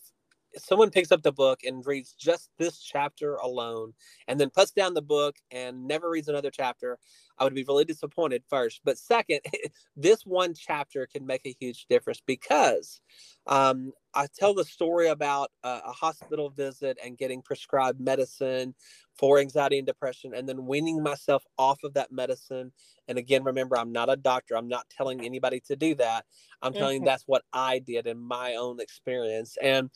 someone 0.59 0.91
picks 0.91 1.13
up 1.13 1.23
the 1.23 1.33
book 1.33 1.61
and 1.65 1.85
reads 1.87 2.13
just 2.13 2.51
this 2.59 2.81
chapter 2.81 3.35
alone 3.37 3.93
and 4.29 4.41
then 4.41 4.51
puts 4.51 4.71
down 4.71 4.95
the 4.95 5.03
book 5.03 5.37
and 5.51 5.87
never 5.87 6.11
reads 6.11 6.29
another 6.29 6.51
chapter, 6.51 6.99
I 7.39 7.45
would 7.45 7.55
be 7.55 7.65
really 7.67 7.85
disappointed 7.85 8.43
first. 8.49 8.81
But 8.85 8.99
second, 8.99 9.41
this 9.97 10.23
one 10.25 10.55
chapter 10.55 11.07
can 11.07 11.27
make 11.27 11.43
a 11.45 11.55
huge 11.61 11.87
difference 11.89 12.23
because 12.27 13.01
um, 13.47 13.93
I 14.15 14.27
tell 14.35 14.55
the 14.55 14.65
story 14.65 15.09
about 15.09 15.51
a, 15.63 15.81
a 15.87 15.93
hospital 15.93 16.51
visit 16.51 16.99
and 17.05 17.19
getting 17.19 17.43
prescribed 17.43 18.01
medicine 18.01 18.75
for 19.19 19.39
anxiety 19.39 19.79
and 19.79 19.87
depression 19.87 20.33
and 20.35 20.49
then 20.49 20.67
weaning 20.67 21.03
myself 21.03 21.45
off 21.59 21.79
of 21.85 21.95
that 21.95 22.13
medicine. 22.13 22.73
And 23.09 23.19
again, 23.19 23.45
remember, 23.45 23.79
I'm 23.79 23.93
not 23.93 24.11
a 24.11 24.17
doctor. 24.17 24.57
I'm 24.57 24.69
not 24.69 24.89
telling 24.91 25.25
anybody 25.25 25.61
to 25.67 25.77
do 25.77 25.95
that. 25.97 26.25
I'm 26.63 26.73
telling 26.73 27.01
mm-hmm. 27.01 27.07
that's 27.07 27.25
what 27.27 27.45
I 27.53 27.79
did 27.79 28.07
in 28.07 28.19
my 28.19 28.55
own 28.55 28.81
experience. 28.81 29.57
And 29.63 29.91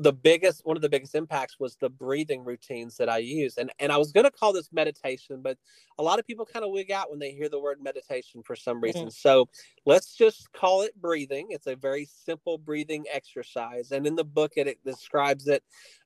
the 0.00 0.12
biggest 0.14 0.62
one 0.64 0.76
of 0.76 0.82
the 0.82 0.88
biggest 0.88 1.14
impacts 1.14 1.60
was 1.60 1.76
the 1.76 1.90
breathing 1.90 2.42
routines 2.42 2.96
that 2.96 3.10
I 3.10 3.18
use. 3.18 3.58
And 3.58 3.70
and 3.78 3.92
I 3.92 3.98
was 3.98 4.12
going 4.12 4.24
to 4.24 4.30
call 4.30 4.52
this 4.52 4.72
meditation, 4.72 5.40
but 5.42 5.58
a 5.98 6.02
lot 6.02 6.18
of 6.18 6.26
people 6.26 6.46
kind 6.46 6.64
of 6.64 6.70
wig 6.70 6.90
out 6.90 7.10
when 7.10 7.18
they 7.18 7.32
hear 7.32 7.50
the 7.50 7.60
word 7.60 7.82
meditation 7.82 8.42
for 8.42 8.56
some 8.56 8.80
reason. 8.80 9.02
Mm-hmm. 9.02 9.10
So 9.10 9.48
let's 9.86 10.14
just 10.14 10.52
call 10.52 10.82
it 10.82 10.94
breathing. 11.00 11.48
It's 11.50 11.66
a 11.66 11.76
very 11.76 12.06
simple 12.24 12.58
breathing 12.58 13.04
exercise. 13.10 13.92
And 13.92 14.06
in 14.06 14.14
the 14.14 14.24
book 14.24 14.52
it, 14.56 14.66
it 14.66 14.78
describes 14.84 15.48
it 15.48 15.62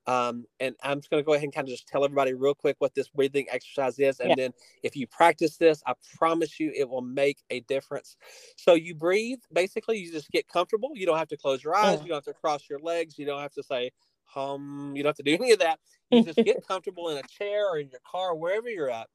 um, 0.07 0.45
and 0.59 0.75
I'm 0.83 0.99
just 0.99 1.09
going 1.09 1.21
to 1.21 1.25
go 1.25 1.33
ahead 1.33 1.45
and 1.45 1.53
kind 1.53 1.67
of 1.67 1.71
just 1.71 1.87
tell 1.87 2.05
everybody 2.05 2.33
real 2.33 2.53
quick 2.53 2.75
what 2.79 2.93
this 2.93 3.07
breathing 3.07 3.47
exercise 3.49 3.97
is. 3.97 4.19
And 4.19 4.29
yeah. 4.29 4.35
then 4.35 4.53
if 4.83 4.95
you 4.95 5.07
practice 5.07 5.57
this, 5.57 5.81
I 5.87 5.93
promise 6.17 6.59
you 6.59 6.71
it 6.75 6.87
will 6.87 7.01
make 7.01 7.39
a 7.49 7.61
difference. 7.61 8.17
So 8.55 8.75
you 8.75 8.93
breathe, 8.93 9.39
basically, 9.51 9.97
you 9.97 10.11
just 10.11 10.29
get 10.29 10.47
comfortable. 10.47 10.91
You 10.93 11.07
don't 11.07 11.17
have 11.17 11.29
to 11.29 11.37
close 11.37 11.63
your 11.63 11.75
eyes. 11.75 12.01
You 12.01 12.09
don't 12.09 12.17
have 12.17 12.35
to 12.35 12.39
cross 12.39 12.69
your 12.69 12.79
legs. 12.79 13.17
You 13.17 13.25
don't 13.25 13.41
have 13.41 13.53
to 13.53 13.63
say, 13.63 13.91
hum, 14.25 14.93
you 14.95 15.01
don't 15.01 15.09
have 15.09 15.17
to 15.17 15.23
do 15.23 15.33
any 15.41 15.51
of 15.53 15.59
that. 15.59 15.79
You 16.11 16.23
just 16.23 16.37
get 16.45 16.67
comfortable 16.67 17.09
in 17.09 17.17
a 17.17 17.23
chair 17.27 17.67
or 17.67 17.79
in 17.79 17.89
your 17.89 18.01
car, 18.09 18.35
wherever 18.35 18.69
you're 18.69 18.91
at. 18.91 19.07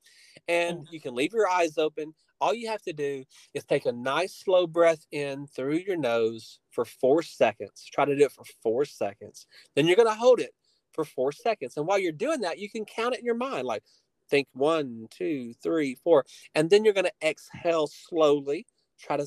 And 0.48 0.88
you 0.90 1.00
can 1.00 1.14
leave 1.14 1.32
your 1.32 1.48
eyes 1.48 1.78
open. 1.78 2.14
All 2.40 2.54
you 2.54 2.68
have 2.68 2.82
to 2.82 2.92
do 2.92 3.24
is 3.54 3.64
take 3.64 3.86
a 3.86 3.92
nice 3.92 4.34
slow 4.34 4.66
breath 4.66 5.06
in 5.12 5.46
through 5.46 5.78
your 5.86 5.96
nose 5.96 6.58
for 6.70 6.84
four 6.84 7.22
seconds. 7.22 7.86
Try 7.92 8.04
to 8.04 8.16
do 8.16 8.24
it 8.24 8.32
for 8.32 8.44
four 8.62 8.84
seconds. 8.84 9.46
Then 9.74 9.86
you're 9.86 9.96
going 9.96 10.08
to 10.08 10.14
hold 10.14 10.40
it 10.40 10.54
for 10.92 11.04
four 11.04 11.32
seconds. 11.32 11.76
And 11.76 11.86
while 11.86 11.98
you're 11.98 12.12
doing 12.12 12.40
that, 12.40 12.58
you 12.58 12.70
can 12.70 12.84
count 12.84 13.14
it 13.14 13.20
in 13.20 13.26
your 13.26 13.34
mind 13.34 13.66
like 13.66 13.82
think 14.30 14.48
one, 14.52 15.08
two, 15.10 15.52
three, 15.62 15.96
four. 16.02 16.24
And 16.54 16.70
then 16.70 16.84
you're 16.84 16.94
going 16.94 17.06
to 17.06 17.28
exhale 17.28 17.88
slowly. 17.88 18.66
Try 18.98 19.16
to 19.16 19.26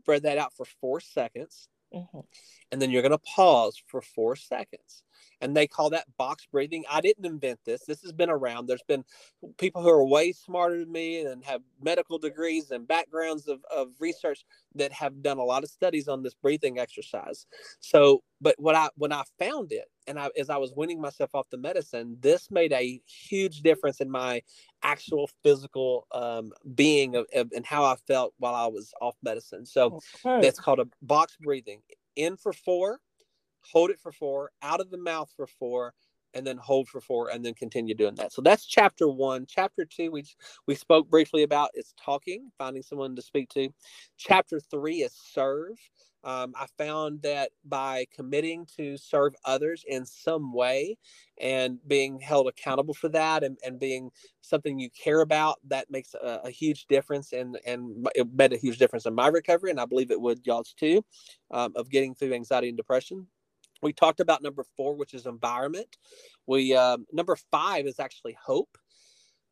spread 0.00 0.22
that 0.24 0.38
out 0.38 0.52
for 0.54 0.66
four 0.80 1.00
seconds. 1.00 1.68
Mm-hmm. 1.92 2.20
And 2.72 2.82
then 2.82 2.90
you're 2.90 3.02
going 3.02 3.12
to 3.12 3.18
pause 3.18 3.80
for 3.86 4.00
four 4.00 4.36
seconds. 4.36 5.02
And 5.40 5.56
they 5.56 5.66
call 5.66 5.90
that 5.90 6.06
box 6.16 6.46
breathing. 6.50 6.84
I 6.90 7.00
didn't 7.00 7.26
invent 7.26 7.60
this. 7.64 7.84
This 7.84 8.02
has 8.02 8.12
been 8.12 8.30
around. 8.30 8.66
There's 8.66 8.82
been 8.86 9.04
people 9.58 9.82
who 9.82 9.90
are 9.90 10.04
way 10.04 10.32
smarter 10.32 10.78
than 10.78 10.92
me 10.92 11.24
and 11.24 11.44
have 11.44 11.62
medical 11.82 12.18
degrees 12.18 12.70
and 12.70 12.86
backgrounds 12.86 13.48
of, 13.48 13.60
of 13.74 13.88
research 14.00 14.44
that 14.74 14.92
have 14.92 15.22
done 15.22 15.38
a 15.38 15.44
lot 15.44 15.64
of 15.64 15.70
studies 15.70 16.08
on 16.08 16.22
this 16.22 16.34
breathing 16.34 16.78
exercise. 16.78 17.46
So, 17.80 18.22
but 18.40 18.54
what 18.58 18.74
I 18.74 18.88
when 18.96 19.12
I 19.12 19.22
found 19.38 19.72
it 19.72 19.86
and 20.06 20.18
I, 20.18 20.30
as 20.38 20.50
I 20.50 20.56
was 20.56 20.72
winning 20.74 21.00
myself 21.00 21.34
off 21.34 21.48
the 21.50 21.56
medicine, 21.56 22.16
this 22.20 22.50
made 22.50 22.72
a 22.72 23.00
huge 23.06 23.62
difference 23.62 24.00
in 24.00 24.10
my 24.10 24.42
actual 24.82 25.28
physical 25.42 26.06
um, 26.12 26.52
being 26.74 27.16
of, 27.16 27.26
of, 27.34 27.50
and 27.54 27.64
how 27.64 27.84
I 27.84 27.96
felt 28.06 28.34
while 28.38 28.54
I 28.54 28.66
was 28.66 28.92
off 29.00 29.16
medicine. 29.22 29.64
So 29.66 30.00
okay. 30.24 30.40
that's 30.42 30.60
called 30.60 30.80
a 30.80 30.86
box 31.02 31.36
breathing. 31.40 31.80
In 32.16 32.36
for 32.36 32.52
four, 32.52 33.00
hold 33.72 33.90
it 33.90 34.00
for 34.00 34.12
four, 34.12 34.50
out 34.62 34.80
of 34.80 34.90
the 34.90 34.98
mouth 34.98 35.32
for 35.36 35.46
four, 35.46 35.94
and 36.34 36.46
then 36.46 36.56
hold 36.56 36.88
for 36.88 37.00
four, 37.00 37.30
and 37.30 37.44
then 37.44 37.54
continue 37.54 37.94
doing 37.94 38.16
that. 38.16 38.32
So 38.32 38.42
that's 38.42 38.66
chapter 38.66 39.08
one. 39.08 39.46
Chapter 39.48 39.84
two, 39.84 40.10
we 40.10 40.24
we 40.66 40.74
spoke 40.74 41.08
briefly 41.08 41.44
about 41.44 41.70
is 41.74 41.94
talking, 41.96 42.50
finding 42.58 42.82
someone 42.82 43.14
to 43.16 43.22
speak 43.22 43.48
to. 43.50 43.68
Chapter 44.16 44.58
three 44.60 45.02
is 45.02 45.12
serve. 45.12 45.78
Um, 46.24 46.54
I 46.56 46.66
found 46.78 47.20
that 47.20 47.50
by 47.66 48.06
committing 48.14 48.66
to 48.78 48.96
serve 48.96 49.34
others 49.44 49.84
in 49.86 50.06
some 50.06 50.54
way 50.54 50.96
and 51.38 51.78
being 51.86 52.18
held 52.18 52.48
accountable 52.48 52.94
for 52.94 53.10
that 53.10 53.44
and, 53.44 53.58
and 53.62 53.78
being 53.78 54.10
something 54.40 54.78
you 54.78 54.88
care 54.90 55.20
about, 55.20 55.58
that 55.68 55.90
makes 55.90 56.14
a, 56.14 56.40
a 56.44 56.50
huge 56.50 56.86
difference. 56.86 57.34
And, 57.34 57.58
and 57.66 58.08
it 58.14 58.26
made 58.32 58.54
a 58.54 58.56
huge 58.56 58.78
difference 58.78 59.04
in 59.04 59.14
my 59.14 59.26
recovery. 59.28 59.70
And 59.70 59.78
I 59.78 59.84
believe 59.84 60.10
it 60.10 60.20
would 60.20 60.46
y'all's 60.46 60.72
too, 60.72 61.04
um, 61.50 61.74
of 61.76 61.90
getting 61.90 62.14
through 62.14 62.32
anxiety 62.32 62.68
and 62.68 62.76
depression. 62.78 63.26
We 63.84 63.92
talked 63.92 64.20
about 64.20 64.42
number 64.42 64.64
four, 64.76 64.96
which 64.96 65.12
is 65.12 65.26
environment. 65.26 65.98
We 66.46 66.74
um, 66.74 67.06
number 67.12 67.36
five 67.50 67.86
is 67.86 68.00
actually 68.00 68.36
hope. 68.42 68.78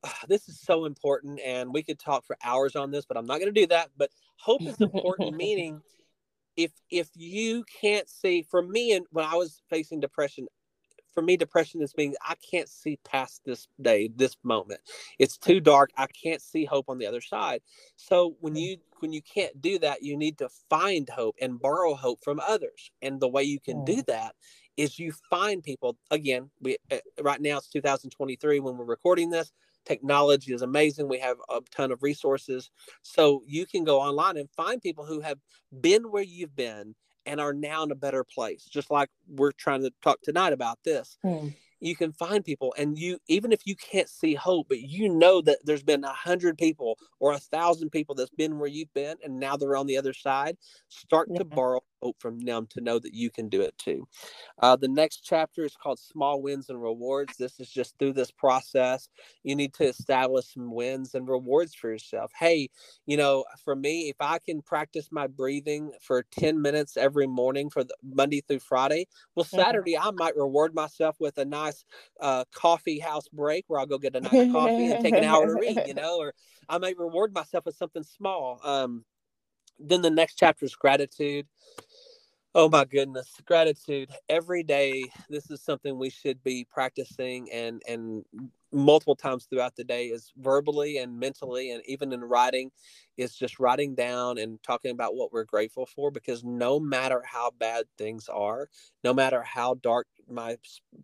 this 0.29 0.49
is 0.49 0.59
so 0.59 0.87
important, 0.87 1.39
and 1.45 1.73
we 1.73 1.83
could 1.83 1.99
talk 1.99 2.25
for 2.25 2.37
hours 2.43 2.75
on 2.75 2.91
this, 2.91 3.05
but 3.05 3.19
I'm 3.19 3.27
not 3.27 3.41
going 3.41 3.55
to 3.55 3.61
do 3.61 3.67
that. 3.69 3.91
But 3.97 4.11
hope 4.37 4.63
is 4.63 4.81
important, 4.81 5.37
meaning 5.37 5.83
if 6.57 6.73
if 6.91 7.11
you 7.15 7.65
can't 7.81 8.09
see, 8.09 8.43
for 8.43 8.63
me, 8.63 8.93
and 8.93 9.07
when 9.11 9.27
I 9.27 9.35
was 9.35 9.61
facing 9.69 10.01
depression, 10.01 10.49
for 11.13 11.23
me, 11.23 11.37
depression 11.37 11.83
is 11.83 11.93
being 11.93 12.15
I 12.27 12.35
can't 12.51 12.69
see 12.69 12.99
past 13.05 13.43
this 13.45 13.69
day, 13.81 14.11
this 14.15 14.37
moment. 14.43 14.81
It's 15.19 15.37
too 15.37 15.61
dark. 15.61 15.91
I 15.97 16.07
can't 16.07 16.43
see 16.43 16.65
hope 16.65 16.87
on 16.89 16.99
the 16.99 17.07
other 17.07 17.21
side. 17.21 17.63
So 17.97 18.37
when 18.41 18.57
you 18.57 18.79
when 19.01 19.13
you 19.13 19.23
can't 19.23 19.61
do 19.61 19.79
that, 19.81 20.03
you 20.03 20.17
need 20.17 20.39
to 20.39 20.49
find 20.71 21.09
hope 21.09 21.37
and 21.41 21.61
borrow 21.61 21.95
hope 21.95 22.23
from 22.23 22.41
others. 22.41 22.91
And 23.03 23.21
the 23.21 23.29
way 23.29 23.43
you 23.43 23.61
can 23.61 23.85
do 23.85 24.03
that 24.07 24.35
is 24.77 24.99
you 24.99 25.13
find 25.31 25.63
people. 25.63 25.97
Again, 26.11 26.51
we 26.61 26.77
uh, 26.91 26.99
right 27.21 27.41
now 27.41 27.59
it's 27.59 27.69
2023 27.69 28.61
when 28.61 28.77
we're 28.77 28.85
recording 28.85 29.31
this. 29.31 29.53
Technology 29.85 30.55
is 30.55 30.63
amazing. 30.63 31.09
We 31.09 31.19
have 31.19 31.39
a 31.51 31.61
ton 31.73 31.91
of 31.91 32.03
resources. 32.03 32.71
So 33.03 33.43
you 33.47 33.67
can 33.67 33.83
go 33.85 34.01
online 34.01 34.37
and 34.37 34.49
find 34.57 34.81
people 34.81 35.05
who 35.05 35.21
have 35.21 35.39
been 35.81 36.11
where 36.11 36.23
you've 36.23 36.55
been 36.55 36.95
and 37.27 37.41
are 37.41 37.53
now 37.53 37.83
in 37.85 37.91
a 37.91 37.95
better 37.95 38.25
place 38.25 38.65
just 38.65 38.91
like 38.91 39.11
we're 39.29 39.53
trying 39.53 39.83
to 39.83 39.93
talk 40.03 40.21
tonight 40.23 40.53
about 40.53 40.79
this. 40.85 41.19
Mm 41.25 41.53
you 41.83 41.97
can 41.97 42.13
find 42.13 42.45
people 42.45 42.73
and 42.79 42.97
you 42.97 43.19
even 43.27 43.53
if 43.53 43.67
you 43.67 43.75
can't 43.75 44.09
see 44.09 44.35
hope 44.35 44.67
but 44.69 44.81
you 44.81 45.09
know 45.09 45.43
that 45.43 45.59
there's 45.65 45.83
been 45.83 46.05
a 46.05 46.13
hundred 46.13 46.57
people 46.57 46.97
or 47.19 47.33
a 47.33 47.39
thousand 47.39 47.91
people 47.91 48.15
that's 48.15 48.31
been 48.31 48.59
where 48.59 48.69
you've 48.69 48.93
been 48.95 49.17
and 49.25 49.39
now 49.39 49.57
they're 49.57 49.77
on 49.77 49.87
the 49.87 49.99
other 49.99 50.13
side 50.13 50.57
start 50.89 51.29
yeah. 51.31 51.39
to 51.39 51.45
borrow 51.45 51.81
hope 52.03 52.17
from 52.21 52.41
them 52.41 52.67
to 52.69 52.81
know 52.81 52.99
that 52.99 53.15
you 53.15 53.31
can 53.31 53.49
do 53.49 53.61
it 53.61 53.77
too 53.79 54.07
uh, 54.61 54.75
the 54.77 54.89
next 54.89 55.21
chapter 55.25 55.65
is 55.65 55.77
called 55.77 55.99
small 55.99 56.43
wins 56.43 56.69
and 56.69 56.83
rewards 56.83 57.37
this 57.37 57.61
is 57.61 57.71
just 57.71 57.97
through 57.99 58.13
this 58.13 58.31
process 58.31 59.09
you 59.45 59.55
need 59.55 59.73
to 59.73 59.85
establish 59.85 60.53
some 60.53 60.73
wins 60.73 61.15
and 61.15 61.29
rewards 61.29 61.75
for 61.75 61.91
yourself 61.91 62.33
hey 62.39 62.69
you 63.07 63.17
know 63.17 63.45
for 63.65 63.77
me 63.77 64.09
if 64.09 64.17
i 64.21 64.39
can 64.39 64.61
practice 64.63 65.09
my 65.13 65.27
breathing 65.27 65.93
for 66.01 66.25
10 66.33 66.61
minutes 66.61 66.97
every 66.97 67.27
morning 67.27 67.71
for 67.71 67.85
the 67.85 67.95
monday 68.03 68.41
through 68.41 68.59
friday 68.59 69.07
well 69.35 69.45
mm-hmm. 69.45 69.57
saturday 69.57 69.95
mm-hmm. 69.95 70.09
i 70.09 70.25
might 70.25 70.37
reward 70.37 70.75
myself 70.75 71.17
with 71.21 71.39
a 71.39 71.45
nice 71.45 71.72
nice 71.73 71.85
uh, 72.21 72.45
coffee 72.55 72.99
house 72.99 73.29
break 73.29 73.65
where 73.69 73.81
I'll 73.81 73.87
go 73.87 73.99
get 73.99 74.17
a 74.17 74.21
nice 74.21 74.53
coffee 74.53 74.91
and 74.91 75.01
take 75.01 75.15
an 75.15 75.25
hour 75.25 75.47
to 75.47 75.55
read, 75.55 75.87
you 75.87 75.95
know, 76.01 76.19
or 76.19 76.35
I 76.69 76.79
may 76.79 76.95
reward 76.95 77.35
myself 77.35 77.67
with 77.67 77.77
something 77.77 78.03
small. 78.03 78.61
Um, 78.65 79.05
then 79.79 80.03
the 80.03 80.11
next 80.11 80.37
chapter 80.37 80.65
is 80.65 80.75
gratitude. 80.75 81.47
Oh 82.55 82.69
my 82.69 82.85
goodness, 82.85 83.31
gratitude 83.47 84.11
every 84.29 84.63
day. 84.63 85.11
This 85.31 85.51
is 85.51 85.63
something 85.63 85.99
we 85.99 86.11
should 86.11 86.43
be 86.45 86.67
practicing 86.71 87.51
and 87.51 87.81
and 87.89 88.25
multiple 88.75 89.17
times 89.17 89.47
throughout 89.47 89.75
the 89.77 89.85
day 89.85 90.07
is 90.07 90.33
verbally 90.39 90.99
and 90.99 91.19
mentally 91.19 91.71
and 91.71 91.83
even 91.87 92.13
in 92.13 92.21
writing 92.23 92.71
is 93.19 93.35
just 93.35 93.59
writing 93.59 93.95
down 93.95 94.39
and 94.39 94.63
talking 94.63 94.91
about 94.91 95.15
what 95.15 95.31
we're 95.33 95.45
grateful 95.45 95.85
for 95.87 96.11
because 96.11 96.43
no 96.43 96.81
matter 96.81 97.23
how 97.27 97.51
bad 97.59 97.85
things 97.99 98.29
are, 98.31 98.69
no 99.05 99.13
matter 99.15 99.43
how 99.43 99.75
dark 99.83 100.07
my 100.29 100.57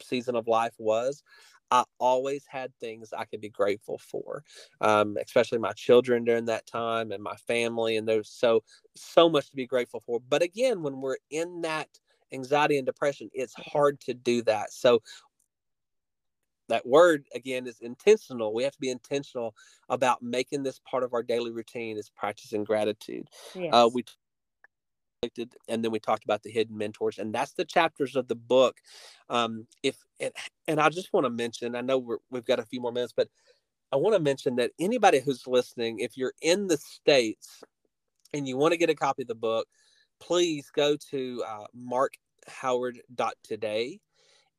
season 0.02 0.34
of 0.34 0.48
life 0.48 0.74
was, 0.78 1.22
I 1.70 1.84
always 1.98 2.44
had 2.48 2.72
things 2.80 3.12
I 3.12 3.24
could 3.24 3.40
be 3.40 3.50
grateful 3.50 3.98
for, 3.98 4.42
um, 4.80 5.16
especially 5.22 5.58
my 5.58 5.72
children 5.72 6.24
during 6.24 6.46
that 6.46 6.66
time 6.66 7.12
and 7.12 7.22
my 7.22 7.36
family. 7.36 7.96
And 7.96 8.08
there's 8.08 8.30
so, 8.30 8.62
so 8.96 9.28
much 9.28 9.50
to 9.50 9.56
be 9.56 9.66
grateful 9.66 10.00
for. 10.00 10.20
But 10.28 10.42
again, 10.42 10.82
when 10.82 11.00
we're 11.00 11.18
in 11.30 11.62
that 11.62 11.88
anxiety 12.32 12.78
and 12.78 12.86
depression, 12.86 13.30
it's 13.32 13.54
hard 13.54 14.00
to 14.00 14.14
do 14.14 14.42
that. 14.42 14.72
So, 14.72 15.02
that 16.68 16.86
word 16.86 17.24
again 17.34 17.66
is 17.66 17.80
intentional. 17.80 18.52
We 18.52 18.62
have 18.62 18.72
to 18.72 18.80
be 18.80 18.90
intentional 18.90 19.54
about 19.88 20.22
making 20.22 20.62
this 20.62 20.80
part 20.80 21.02
of 21.02 21.14
our 21.14 21.22
daily 21.22 21.50
routine 21.50 21.96
is 21.96 22.10
practicing 22.10 22.64
gratitude. 22.64 23.26
Uh, 23.56 23.60
yes. 23.60 23.74
Uh, 23.74 23.88
we 23.92 24.04
and 25.68 25.84
then 25.84 25.90
we 25.90 25.98
talked 25.98 26.24
about 26.24 26.42
the 26.42 26.50
hidden 26.50 26.76
mentors 26.76 27.18
and 27.18 27.34
that's 27.34 27.52
the 27.52 27.64
chapters 27.64 28.14
of 28.14 28.28
the 28.28 28.36
book. 28.36 28.76
Um 29.28 29.66
if 29.82 29.96
and, 30.20 30.32
and 30.66 30.80
i 30.80 30.88
just 30.88 31.12
want 31.12 31.26
to 31.26 31.30
mention 31.30 31.76
i 31.76 31.80
know 31.80 31.98
we're, 31.98 32.18
we've 32.30 32.44
got 32.44 32.58
a 32.58 32.64
few 32.64 32.80
more 32.80 32.92
minutes 32.92 33.12
but 33.16 33.28
i 33.92 33.96
want 33.96 34.14
to 34.14 34.20
mention 34.20 34.56
that 34.56 34.72
anybody 34.80 35.20
who's 35.20 35.46
listening 35.46 36.00
if 36.00 36.16
you're 36.16 36.32
in 36.42 36.66
the 36.66 36.76
states 36.76 37.62
and 38.32 38.48
you 38.48 38.56
want 38.56 38.72
to 38.72 38.78
get 38.78 38.90
a 38.90 38.94
copy 38.94 39.22
of 39.22 39.28
the 39.28 39.34
book 39.34 39.68
please 40.20 40.70
go 40.74 40.96
to 41.10 41.42
uh, 41.46 41.66
markhoward.today 41.76 44.00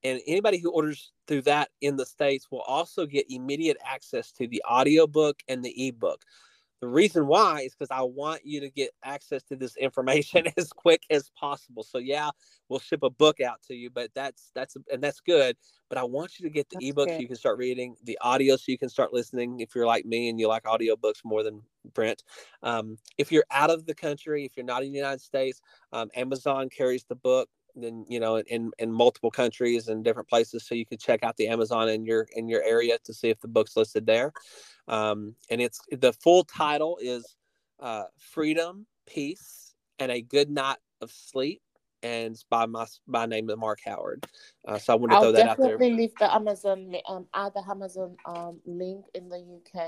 and 0.03 0.21
anybody 0.27 0.59
who 0.59 0.71
orders 0.71 1.11
through 1.27 1.41
that 1.41 1.69
in 1.81 1.97
the 1.97 2.05
states 2.05 2.47
will 2.51 2.61
also 2.61 3.05
get 3.05 3.25
immediate 3.29 3.77
access 3.85 4.31
to 4.31 4.47
the 4.47 4.63
audiobook 4.69 5.41
and 5.47 5.63
the 5.63 5.87
ebook 5.87 6.23
the 6.81 6.87
reason 6.87 7.27
why 7.27 7.61
is 7.61 7.73
because 7.73 7.91
I 7.91 8.01
want 8.01 8.45
you 8.45 8.61
to 8.61 8.69
get 8.69 8.91
access 9.03 9.43
to 9.43 9.55
this 9.55 9.75
information 9.75 10.45
as 10.57 10.71
quick 10.71 11.03
as 11.09 11.29
possible. 11.37 11.83
So 11.83 11.97
yeah, 11.97 12.29
we'll 12.69 12.79
ship 12.79 13.03
a 13.03 13.09
book 13.09 13.41
out 13.41 13.61
to 13.67 13.75
you, 13.75 13.89
but 13.89 14.11
that's 14.13 14.51
that's 14.55 14.77
and 14.91 15.03
that's 15.03 15.19
good. 15.19 15.57
But 15.89 15.97
I 15.97 16.03
want 16.03 16.39
you 16.39 16.47
to 16.47 16.49
get 16.49 16.69
the 16.69 16.77
that's 16.79 16.89
ebook 16.89 17.09
so 17.09 17.17
you 17.17 17.27
can 17.27 17.35
start 17.35 17.57
reading, 17.57 17.95
the 18.03 18.17
audio 18.21 18.55
so 18.55 18.65
you 18.67 18.77
can 18.77 18.89
start 18.89 19.11
listening. 19.11 19.59
If 19.59 19.75
you're 19.75 19.87
like 19.87 20.05
me 20.05 20.29
and 20.29 20.39
you 20.39 20.47
like 20.47 20.63
audiobooks 20.63 21.25
more 21.25 21.43
than 21.43 21.61
print, 21.93 22.23
um, 22.63 22.97
if 23.17 23.31
you're 23.31 23.45
out 23.51 23.69
of 23.69 23.85
the 23.85 23.95
country, 23.95 24.45
if 24.45 24.55
you're 24.55 24.65
not 24.65 24.83
in 24.83 24.91
the 24.91 24.97
United 24.97 25.21
States, 25.21 25.61
um, 25.91 26.09
Amazon 26.15 26.69
carries 26.69 27.03
the 27.03 27.15
book 27.15 27.49
then 27.75 28.05
you 28.09 28.19
know 28.19 28.37
in 28.37 28.71
in 28.79 28.91
multiple 28.91 29.31
countries 29.31 29.87
and 29.87 30.03
different 30.03 30.27
places 30.27 30.65
so 30.65 30.75
you 30.75 30.85
can 30.85 30.97
check 30.97 31.23
out 31.23 31.37
the 31.37 31.47
amazon 31.47 31.89
in 31.89 32.05
your 32.05 32.27
in 32.35 32.47
your 32.47 32.63
area 32.63 32.97
to 33.03 33.13
see 33.13 33.29
if 33.29 33.39
the 33.39 33.47
book's 33.47 33.75
listed 33.77 34.05
there. 34.05 34.33
Um, 34.87 35.35
and 35.49 35.61
it's 35.61 35.81
the 35.91 36.13
full 36.13 36.43
title 36.43 36.97
is 37.01 37.35
uh, 37.79 38.05
freedom 38.17 38.85
peace 39.07 39.73
and 39.99 40.11
a 40.11 40.21
good 40.21 40.49
night 40.49 40.77
of 41.01 41.11
sleep 41.11 41.61
and 42.01 42.33
it's 42.33 42.43
by 42.43 42.65
my 42.65 42.85
by 43.07 43.25
name 43.25 43.49
of 43.49 43.59
mark 43.59 43.79
howard. 43.85 44.25
Uh, 44.67 44.77
so 44.77 44.93
i 44.93 44.95
want 44.95 45.11
to 45.11 45.15
I'll 45.17 45.23
throw 45.23 45.31
that 45.33 45.47
out 45.47 45.57
there. 45.57 45.77
definitely 45.77 45.93
leave 45.95 46.15
the 46.19 46.33
amazon 46.33 46.95
um 47.07 47.27
add 47.33 47.53
the 47.53 47.63
amazon 47.69 48.15
um 48.25 48.59
link 48.65 49.05
in 49.13 49.29
the 49.29 49.37
uk 49.37 49.83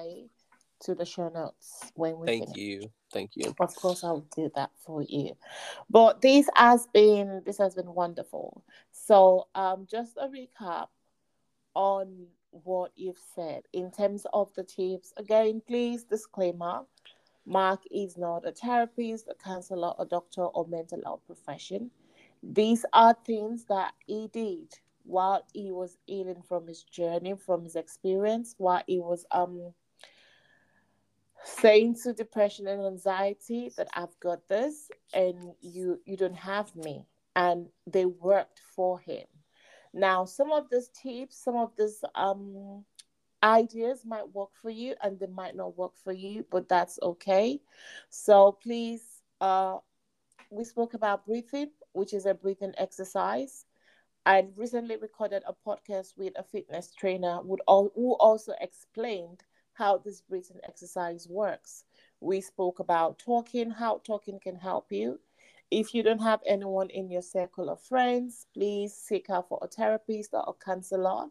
to 0.82 0.96
the 0.96 1.06
show 1.06 1.30
notes 1.30 1.92
when 1.96 2.18
we 2.20 2.28
thank 2.28 2.46
finish. 2.46 2.58
you. 2.58 2.92
Thank 3.14 3.32
you. 3.36 3.54
Of 3.60 3.76
course 3.76 4.04
i'll 4.04 4.26
do 4.36 4.52
that 4.56 4.72
for 4.86 5.04
you. 5.04 5.36
But 5.90 6.22
this 6.22 6.50
has 6.56 6.88
been 6.94 7.42
this 7.46 7.58
has 7.58 7.76
been 7.76 7.94
wonderful. 7.94 8.64
So 8.92 9.48
um 9.56 9.88
just 9.90 10.18
a 10.18 10.28
recap 10.28 10.88
on 11.74 12.28
what 12.52 12.92
you've 12.96 13.22
said. 13.36 13.64
In 13.74 13.92
terms 13.92 14.26
of 14.34 14.54
the 14.56 14.64
tips 14.64 15.14
again 15.18 15.62
please 15.66 16.04
disclaimer 16.04 16.82
mark 17.46 17.82
is 17.92 18.18
not 18.18 18.48
a 18.48 18.52
therapist 18.52 19.28
a 19.28 19.36
counselor 19.44 19.94
a 20.00 20.06
doctor 20.06 20.44
or 20.44 20.68
mental 20.68 21.02
health 21.04 21.22
profession. 21.28 21.92
These 22.44 22.86
are 22.94 23.16
things 23.26 23.66
that 23.66 23.94
he 24.08 24.28
did 24.34 24.74
while 25.04 25.46
he 25.54 25.72
was 25.72 25.98
healing 26.06 26.42
from 26.48 26.68
his 26.68 26.84
journey 26.84 27.36
from 27.36 27.64
his 27.64 27.76
experience 27.76 28.56
while 28.58 28.84
he 28.88 29.00
was 29.00 29.26
um 29.32 29.74
saying 31.44 31.96
to 32.04 32.14
depression 32.14 32.68
and 32.68 32.86
anxiety 32.86 33.72
that 33.78 33.88
I've 33.94 34.20
got 34.20 34.48
this 34.48 34.90
and 35.14 35.54
you 35.62 36.00
you 36.06 36.18
don't 36.18 36.36
have 36.36 36.76
me 36.76 37.06
and 37.36 37.68
they 37.88 38.06
worked 38.06 38.62
for 38.76 39.00
him. 39.00 39.26
Now, 39.94 40.26
some 40.26 40.52
of 40.52 40.70
these 40.70 40.90
tips, 40.90 41.44
some 41.44 41.56
of 41.58 41.72
these 41.78 42.04
um, 42.16 42.86
ideas 43.44 44.06
might 44.06 44.34
work 44.34 44.52
for 44.62 44.70
you 44.70 44.96
and 45.02 45.20
they 45.20 45.28
might 45.28 45.56
not 45.56 45.78
work 45.78 45.94
for 46.04 46.14
you, 46.14 46.46
but 46.50 46.70
that's 46.70 47.00
okay. 47.02 47.60
So 48.10 48.54
please, 48.64 49.22
uh, 49.42 49.78
we 50.50 50.64
spoke 50.64 50.94
about 50.94 51.26
breathing, 51.26 51.72
which 51.94 52.14
is 52.14 52.26
a 52.26 52.34
breathing 52.34 52.74
exercise. 52.78 53.66
I 54.26 54.46
recently 54.56 54.98
recorded 54.98 55.44
a 55.48 55.54
podcast 55.68 56.18
with 56.18 56.34
a 56.38 56.44
fitness 56.44 56.94
trainer 56.94 57.42
would 57.42 57.62
all 57.68 57.92
who 57.96 58.14
also 58.14 58.54
explained 58.62 59.44
how 59.74 59.98
this 59.98 60.22
breathing 60.22 60.60
exercise 60.68 61.28
works. 61.30 61.86
We 62.20 62.42
spoke 62.42 62.80
about 62.80 63.20
talking, 63.20 63.70
how 63.72 64.02
talking 64.04 64.40
can 64.40 64.56
help 64.56 64.92
you. 64.92 65.20
If 65.72 65.94
you 65.94 66.04
don't 66.04 66.22
have 66.22 66.42
anyone 66.46 66.90
in 66.90 67.10
your 67.10 67.22
circle 67.22 67.70
of 67.70 67.82
friends, 67.82 68.46
please 68.54 68.94
seek 68.94 69.30
out 69.30 69.48
for 69.48 69.60
a 69.62 69.68
therapist 69.68 70.32
or 70.34 70.44
a 70.48 70.66
counselor, 70.66 71.28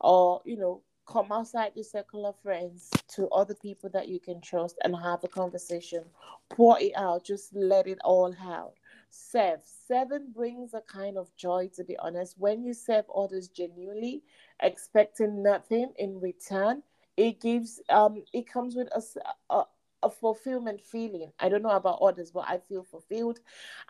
or 0.00 0.42
you 0.44 0.56
know, 0.56 0.82
come 1.06 1.30
outside 1.30 1.72
your 1.74 1.84
circle 1.84 2.26
of 2.26 2.34
friends 2.42 2.90
to 3.14 3.28
other 3.28 3.54
people 3.54 3.90
that 3.90 4.08
you 4.08 4.18
can 4.18 4.40
trust 4.40 4.76
and 4.82 4.96
have 4.96 5.22
a 5.22 5.28
conversation. 5.28 6.02
Pour 6.50 6.78
it 6.80 6.92
out, 6.96 7.24
just 7.24 7.54
let 7.54 7.86
it 7.86 7.98
all 8.04 8.34
out. 8.42 8.74
Serve. 9.10 9.60
Seven 9.86 10.32
brings 10.34 10.74
a 10.74 10.80
kind 10.80 11.16
of 11.16 11.34
joy, 11.36 11.70
to 11.76 11.84
be 11.84 11.96
honest. 11.98 12.34
When 12.36 12.64
you 12.64 12.74
serve 12.74 13.04
others 13.14 13.48
genuinely, 13.48 14.22
expecting 14.60 15.40
nothing 15.42 15.92
in 15.98 16.18
return, 16.20 16.82
it 17.16 17.40
gives 17.40 17.80
um 17.88 18.22
it 18.32 18.46
comes 18.50 18.74
with 18.74 18.88
a, 18.88 19.54
a, 19.54 19.64
a 20.02 20.10
fulfillment 20.10 20.80
feeling. 20.80 21.32
I 21.40 21.48
don't 21.48 21.62
know 21.62 21.70
about 21.70 22.00
others, 22.02 22.30
but 22.30 22.44
I 22.46 22.58
feel 22.58 22.82
fulfilled. 22.82 23.40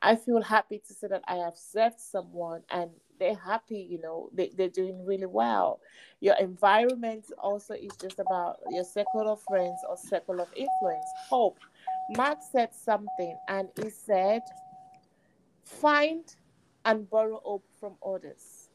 I 0.00 0.16
feel 0.16 0.40
happy 0.42 0.80
to 0.86 0.94
say 0.94 1.08
that 1.08 1.22
I 1.26 1.36
have 1.36 1.56
served 1.56 2.00
someone 2.00 2.62
and 2.70 2.90
they're 3.18 3.34
happy, 3.36 3.86
you 3.88 4.00
know, 4.00 4.28
they, 4.32 4.50
they're 4.56 4.68
doing 4.68 5.04
really 5.04 5.26
well. 5.26 5.80
Your 6.20 6.36
environment 6.36 7.26
also 7.38 7.74
is 7.74 7.96
just 8.00 8.18
about 8.18 8.58
your 8.70 8.84
circle 8.84 9.30
of 9.30 9.40
friends 9.42 9.78
or 9.88 9.96
circle 9.96 10.40
of 10.40 10.48
influence. 10.56 11.06
Hope. 11.28 11.58
Mark 12.16 12.38
said 12.52 12.74
something 12.74 13.36
and 13.48 13.68
he 13.80 13.90
said, 13.90 14.42
find 15.64 16.24
and 16.84 17.08
borrow 17.08 17.40
hope 17.44 17.64
from 17.80 17.94
others. 18.04 18.68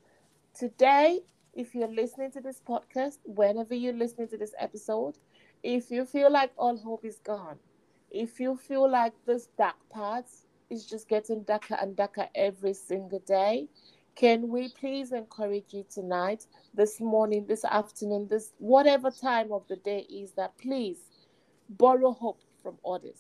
Today, 0.54 1.22
if 1.60 1.76
you're 1.76 1.90
listening 1.90 2.32
to 2.32 2.40
this 2.40 2.62
podcast, 2.66 3.18
whenever 3.26 3.76
you're 3.76 3.92
listening 3.92 4.30
to 4.30 4.38
this 4.38 4.54
episode, 4.58 5.18
if 5.62 5.92
you 5.92 6.06
feel 6.06 6.32
like 6.32 6.54
all 6.58 6.78
hope 6.78 7.04
is 7.04 7.20
gone, 7.20 7.58
if 8.10 8.40
you 8.40 8.56
feel 8.56 8.90
like 8.90 9.12
this 9.26 9.50
dark 9.58 9.76
part 9.90 10.24
is 10.70 10.86
just 10.86 11.10
getting 11.10 11.44
darker 11.44 11.76
and 11.82 11.98
darker 11.98 12.30
every 12.34 12.74
single 12.74 13.20
day, 13.20 13.68
can 14.16 14.48
we 14.48 14.70
please 14.70 15.12
encourage 15.12 15.74
you 15.74 15.86
tonight, 15.94 16.48
this 16.74 17.02
morning, 17.02 17.46
this 17.46 17.66
afternoon, 17.66 18.30
this 18.30 18.54
whatever 18.60 19.12
time 19.12 19.52
of 19.52 19.68
the 19.68 19.76
day 19.76 20.08
is 20.10 20.32
that 20.38 20.58
please 20.58 21.10
borrow 21.72 22.14
hope 22.14 22.40
from 22.64 22.78
others. 22.88 23.20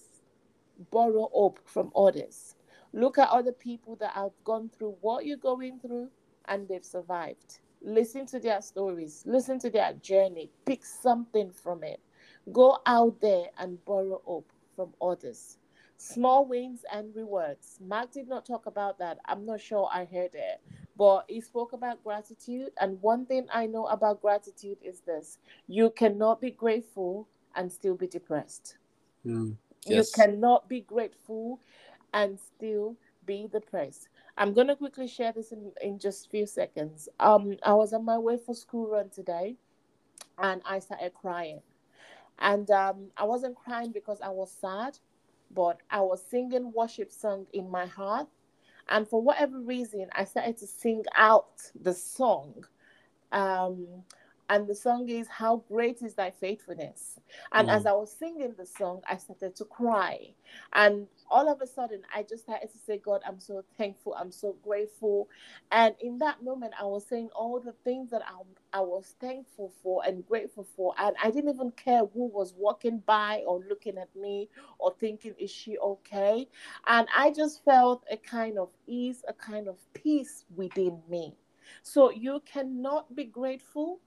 Borrow 0.91 1.29
hope 1.33 1.59
from 1.65 1.91
others. 1.93 2.55
Look 2.93 3.17
at 3.17 3.27
other 3.27 3.51
people 3.51 3.97
that 3.97 4.13
have 4.13 4.31
gone 4.45 4.69
through 4.69 4.95
what 5.01 5.25
you're 5.25 5.35
going 5.35 5.79
through 5.81 6.07
and 6.47 6.69
they've 6.69 6.85
survived. 6.85 7.59
Listen 7.81 8.25
to 8.27 8.39
their 8.39 8.61
stories, 8.61 9.23
listen 9.25 9.59
to 9.59 9.69
their 9.69 9.93
journey, 9.93 10.51
pick 10.65 10.85
something 10.85 11.51
from 11.51 11.83
it 11.83 11.99
Go 12.51 12.79
out 12.85 13.21
there 13.21 13.47
and 13.59 13.83
borrow 13.85 14.21
hope 14.25 14.51
from 14.75 14.93
others. 15.01 15.57
Small 15.97 16.45
wins 16.45 16.85
and 16.91 17.15
rewards. 17.15 17.79
Mark 17.85 18.11
did 18.11 18.27
not 18.27 18.45
talk 18.45 18.65
about 18.65 18.97
that. 18.99 19.19
I'm 19.25 19.45
not 19.45 19.61
sure 19.61 19.89
I 19.93 20.05
heard 20.05 20.35
it. 20.35 20.61
But 20.97 21.25
he 21.29 21.41
spoke 21.41 21.73
about 21.73 22.03
gratitude. 22.03 22.71
And 22.81 23.01
one 23.01 23.25
thing 23.25 23.47
I 23.53 23.67
know 23.67 23.87
about 23.87 24.21
gratitude 24.21 24.77
is 24.83 25.01
this 25.01 25.39
you 25.67 25.91
cannot 25.91 26.41
be 26.41 26.51
grateful 26.51 27.27
and 27.55 27.71
still 27.71 27.95
be 27.95 28.07
depressed. 28.07 28.77
Mm, 29.25 29.55
yes. 29.85 30.17
You 30.17 30.23
cannot 30.23 30.69
be 30.69 30.81
grateful 30.81 31.59
and 32.13 32.39
still 32.39 32.95
be 33.25 33.47
depressed. 33.51 34.09
I'm 34.39 34.53
gonna 34.53 34.75
quickly 34.77 35.07
share 35.07 35.33
this 35.33 35.51
in, 35.51 35.73
in 35.81 35.99
just 35.99 36.25
a 36.25 36.29
few 36.29 36.45
seconds. 36.47 37.09
Um, 37.19 37.57
I 37.61 37.73
was 37.73 37.91
on 37.91 38.05
my 38.05 38.17
way 38.17 38.37
for 38.37 38.55
school 38.55 38.87
run 38.87 39.09
today 39.09 39.57
and 40.37 40.61
I 40.65 40.79
started 40.79 41.13
crying. 41.13 41.59
And 42.39 42.71
um, 42.71 43.07
I 43.17 43.25
wasn't 43.25 43.57
crying 43.57 43.91
because 43.91 44.21
I 44.21 44.29
was 44.29 44.49
sad, 44.49 44.97
but 45.51 45.81
I 45.91 45.99
was 45.99 46.23
singing 46.25 46.71
worship 46.73 47.11
song 47.11 47.47
in 47.51 47.69
my 47.69 47.85
heart. 47.85 48.29
And 48.87 49.05
for 49.05 49.21
whatever 49.21 49.59
reason, 49.59 50.07
I 50.13 50.23
started 50.23 50.57
to 50.59 50.67
sing 50.67 51.03
out 51.17 51.61
the 51.79 51.93
song. 51.93 52.63
Um, 53.33 53.87
and 54.49 54.67
the 54.67 54.73
song 54.73 55.07
is 55.07 55.27
how 55.27 55.63
great 55.67 56.01
is 56.01 56.15
thy 56.15 56.31
faithfulness. 56.31 57.19
And 57.53 57.69
mm. 57.69 57.75
as 57.75 57.85
i 57.85 57.91
was 57.91 58.11
singing 58.11 58.53
the 58.57 58.65
song 58.65 59.01
i 59.07 59.15
started 59.17 59.55
to 59.55 59.65
cry. 59.65 60.33
And 60.73 61.07
all 61.29 61.47
of 61.47 61.61
a 61.61 61.67
sudden 61.67 62.01
i 62.13 62.23
just 62.23 62.43
started 62.43 62.71
to 62.71 62.77
say 62.79 62.97
god 62.97 63.21
i'm 63.27 63.39
so 63.39 63.63
thankful. 63.77 64.15
I'm 64.15 64.31
so 64.31 64.55
grateful. 64.63 65.29
And 65.71 65.95
in 66.01 66.17
that 66.17 66.43
moment 66.43 66.73
i 66.79 66.83
was 66.83 67.05
saying 67.07 67.29
all 67.35 67.59
the 67.59 67.73
things 67.83 68.09
that 68.09 68.23
i, 68.27 68.77
I 68.77 68.81
was 68.81 69.15
thankful 69.21 69.71
for 69.81 70.01
and 70.05 70.25
grateful 70.25 70.67
for. 70.75 70.93
And 70.97 71.15
i 71.23 71.29
didn't 71.29 71.53
even 71.53 71.71
care 71.71 72.01
who 72.13 72.25
was 72.25 72.53
walking 72.57 73.03
by 73.05 73.43
or 73.45 73.61
looking 73.69 73.97
at 73.97 74.13
me 74.15 74.49
or 74.79 74.93
thinking 74.99 75.35
is 75.37 75.51
she 75.51 75.77
okay? 75.77 76.47
And 76.87 77.07
i 77.15 77.31
just 77.31 77.63
felt 77.63 78.03
a 78.11 78.17
kind 78.17 78.57
of 78.57 78.69
ease 78.87 79.23
a 79.27 79.33
kind 79.33 79.67
of 79.67 79.77
peace 79.93 80.45
within 80.55 80.99
me. 81.07 81.35
So 81.83 82.09
you 82.09 82.41
cannot 82.45 83.15
be 83.15 83.25
grateful 83.25 83.99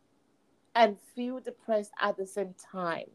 and 0.74 0.96
feel 1.14 1.40
depressed 1.40 1.92
at 2.00 2.16
the 2.16 2.26
same 2.26 2.54
time. 2.72 3.06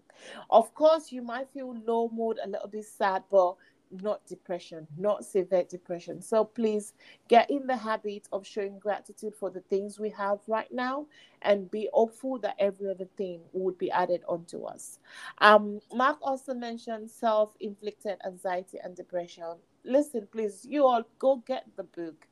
Of 0.49 0.73
course, 0.73 1.11
you 1.11 1.21
might 1.21 1.49
feel 1.49 1.75
low 1.85 2.09
mood, 2.09 2.39
a 2.43 2.47
little 2.47 2.67
bit 2.67 2.85
sad, 2.85 3.23
but 3.29 3.55
not 3.91 4.25
depression, 4.25 4.87
not 4.97 5.23
severe 5.25 5.63
depression. 5.63 6.21
So 6.21 6.43
please 6.43 6.93
get 7.27 7.49
in 7.49 7.67
the 7.67 7.77
habit 7.77 8.27
of 8.31 8.45
showing 8.45 8.79
gratitude 8.79 9.33
for 9.35 9.49
the 9.49 9.61
things 9.61 9.99
we 9.99 10.09
have 10.11 10.39
right 10.47 10.71
now 10.71 11.05
and 11.41 11.69
be 11.71 11.89
hopeful 11.93 12.39
that 12.39 12.55
every 12.59 12.89
other 12.89 13.07
thing 13.17 13.41
would 13.53 13.77
be 13.77 13.91
added 13.91 14.23
onto 14.27 14.63
us. 14.63 14.99
Um, 15.39 15.79
Mark 15.93 16.17
also 16.21 16.53
mentioned 16.53 17.09
self 17.09 17.51
inflicted 17.59 18.17
anxiety 18.25 18.77
and 18.83 18.95
depression. 18.95 19.55
Listen, 19.83 20.27
please, 20.31 20.65
you 20.67 20.85
all 20.85 21.03
go 21.19 21.37
get 21.47 21.65
the 21.77 21.83
book 21.83 22.27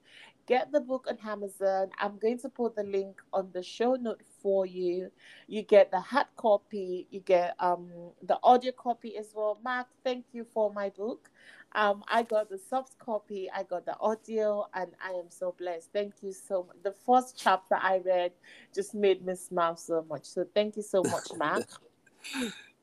get 0.47 0.71
the 0.71 0.79
book 0.79 1.07
on 1.09 1.17
Amazon. 1.27 1.89
I'm 1.99 2.17
going 2.17 2.37
to 2.39 2.49
put 2.49 2.75
the 2.75 2.83
link 2.83 3.19
on 3.33 3.49
the 3.53 3.63
show 3.63 3.95
note 3.95 4.21
for 4.45 4.67
you. 4.67 5.09
You 5.47 5.63
get 5.63 5.89
the 5.89 5.99
hard 5.99 6.27
copy, 6.37 7.07
you 7.09 7.19
get 7.19 7.55
um 7.59 7.89
the 8.21 8.37
audio 8.43 8.71
copy 8.73 9.17
as 9.17 9.31
well. 9.33 9.57
Mark, 9.63 9.87
thank 10.03 10.25
you 10.33 10.45
for 10.53 10.71
my 10.71 10.89
book. 10.89 11.31
Um, 11.73 12.03
I 12.07 12.21
got 12.21 12.51
the 12.51 12.59
soft 12.59 12.99
copy, 12.99 13.49
I 13.51 13.63
got 13.63 13.87
the 13.87 13.97
audio, 13.99 14.67
and 14.75 14.91
I 15.03 15.13
am 15.13 15.29
so 15.29 15.55
blessed. 15.57 15.89
Thank 15.91 16.13
you 16.21 16.31
so 16.31 16.67
much. 16.67 16.75
The 16.83 16.93
first 17.07 17.39
chapter 17.39 17.73
I 17.73 18.01
read 18.05 18.33
just 18.73 18.93
made 18.93 19.25
me 19.25 19.33
smile 19.35 19.75
so 19.77 20.05
much. 20.07 20.25
So 20.25 20.45
thank 20.53 20.77
you 20.77 20.83
so 20.83 21.03
much, 21.03 21.27
Mark. 21.37 21.65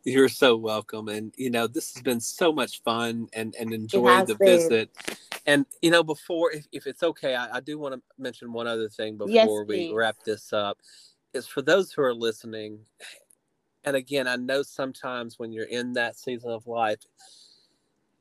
You're 0.05 0.29
so 0.29 0.57
welcome. 0.57 1.09
And, 1.09 1.33
you 1.37 1.49
know, 1.49 1.69
this 1.69 1.95
has 1.95 2.03
been 2.03 2.21
so 2.21 2.53
much 2.53 2.83
fun 2.83 3.29
and, 3.33 3.55
and 3.59 3.73
enjoyed 3.73 4.27
the 4.27 4.35
been. 4.35 4.59
visit. 4.59 4.91
And, 5.47 5.65
you 5.81 5.91
know, 5.91 6.03
before, 6.03 6.51
if, 6.53 6.67
if 6.73 6.87
it's 6.87 7.05
okay, 7.05 7.37
I, 7.37 7.57
I 7.57 7.61
do 7.61 7.79
want 7.79 7.95
to 7.95 8.03
mention 8.19 8.53
one 8.53 8.67
other 8.67 8.89
thing 8.89 9.17
before 9.17 9.33
yes, 9.33 9.49
we 9.67 9.93
wrap 9.95 10.17
this 10.25 10.53
up. 10.53 10.79
Is 11.35 11.47
for 11.47 11.63
those 11.63 11.93
who 11.93 12.03
are 12.03 12.15
listening, 12.15 12.81
and 13.85 13.97
again, 13.97 14.27
I 14.29 14.37
know 14.37 14.63
sometimes 14.63 15.39
when 15.39 15.53
you're 15.53 15.65
in 15.65 15.95
that 15.95 16.17
season 16.17 16.51
of 16.51 16.67
life, 16.67 17.01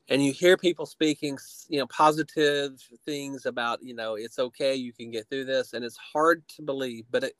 and 0.08 0.24
you 0.24 0.32
hear 0.32 0.56
people 0.56 0.86
speaking 0.86 1.38
you 1.68 1.78
know 1.78 1.86
positive 1.86 2.80
things 3.04 3.46
about 3.46 3.82
you 3.82 3.94
know 3.94 4.14
it's 4.14 4.38
okay 4.38 4.74
you 4.74 4.92
can 4.92 5.10
get 5.10 5.28
through 5.28 5.44
this 5.44 5.72
and 5.72 5.84
it's 5.84 5.96
hard 5.96 6.42
to 6.48 6.60
believe 6.62 7.04
but 7.10 7.24
it, 7.24 7.34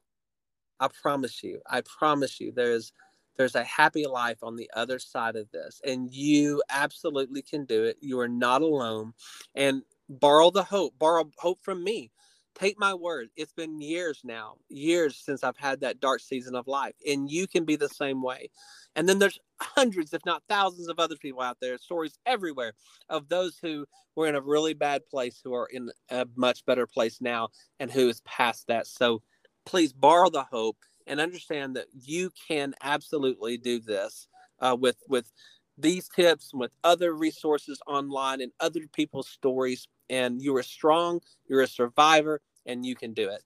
i 0.80 0.88
promise 1.02 1.42
you 1.42 1.60
i 1.68 1.80
promise 1.82 2.40
you 2.40 2.52
there's 2.54 2.92
there's 3.36 3.54
a 3.54 3.64
happy 3.64 4.06
life 4.06 4.38
on 4.42 4.56
the 4.56 4.70
other 4.74 4.98
side 4.98 5.36
of 5.36 5.50
this, 5.50 5.80
and 5.86 6.12
you 6.12 6.62
absolutely 6.70 7.42
can 7.42 7.64
do 7.64 7.84
it. 7.84 7.96
You 8.00 8.20
are 8.20 8.28
not 8.28 8.62
alone. 8.62 9.14
And 9.54 9.82
borrow 10.08 10.50
the 10.50 10.64
hope, 10.64 10.98
borrow 10.98 11.30
hope 11.38 11.60
from 11.62 11.82
me. 11.82 12.10
Take 12.54 12.78
my 12.78 12.94
word. 12.94 13.28
It's 13.36 13.52
been 13.52 13.80
years 13.80 14.20
now, 14.24 14.56
years 14.68 15.16
since 15.24 15.42
I've 15.42 15.56
had 15.56 15.80
that 15.80 16.00
dark 16.00 16.20
season 16.20 16.54
of 16.54 16.66
life, 16.68 16.94
and 17.08 17.30
you 17.30 17.46
can 17.46 17.64
be 17.64 17.76
the 17.76 17.88
same 17.88 18.22
way. 18.22 18.50
And 18.94 19.08
then 19.08 19.18
there's 19.18 19.38
hundreds, 19.60 20.12
if 20.12 20.24
not 20.26 20.42
thousands, 20.48 20.88
of 20.88 20.98
other 20.98 21.16
people 21.16 21.40
out 21.40 21.56
there, 21.60 21.78
stories 21.78 22.18
everywhere 22.26 22.74
of 23.08 23.28
those 23.28 23.58
who 23.62 23.86
were 24.16 24.26
in 24.26 24.34
a 24.34 24.40
really 24.40 24.74
bad 24.74 25.06
place 25.06 25.40
who 25.42 25.54
are 25.54 25.66
in 25.72 25.90
a 26.10 26.26
much 26.36 26.64
better 26.66 26.86
place 26.86 27.20
now 27.20 27.48
and 27.80 27.90
who 27.90 28.08
is 28.08 28.20
past 28.22 28.66
that. 28.68 28.86
So 28.86 29.22
please 29.64 29.92
borrow 29.92 30.28
the 30.28 30.44
hope 30.44 30.76
and 31.06 31.20
understand 31.20 31.74
that 31.76 31.86
you 31.92 32.30
can 32.48 32.74
absolutely 32.82 33.56
do 33.56 33.80
this 33.80 34.26
uh, 34.60 34.76
with 34.78 34.96
with 35.08 35.30
these 35.78 36.08
tips 36.08 36.50
and 36.52 36.60
with 36.60 36.72
other 36.84 37.14
resources 37.14 37.80
online 37.86 38.40
and 38.40 38.52
other 38.60 38.82
people's 38.92 39.28
stories 39.28 39.88
and 40.10 40.42
you 40.42 40.54
are 40.54 40.62
strong 40.62 41.18
you're 41.48 41.62
a 41.62 41.66
survivor 41.66 42.40
and 42.66 42.84
you 42.86 42.94
can 42.94 43.12
do 43.12 43.28
it 43.28 43.42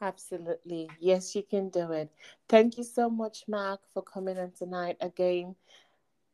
Absolutely. 0.00 0.90
Yes, 1.00 1.34
you 1.34 1.42
can 1.42 1.70
do 1.70 1.92
it. 1.92 2.10
Thank 2.48 2.76
you 2.76 2.84
so 2.84 3.08
much, 3.08 3.44
Mark, 3.48 3.80
for 3.92 4.02
coming 4.02 4.36
in 4.36 4.52
tonight. 4.52 4.96
Again, 5.00 5.54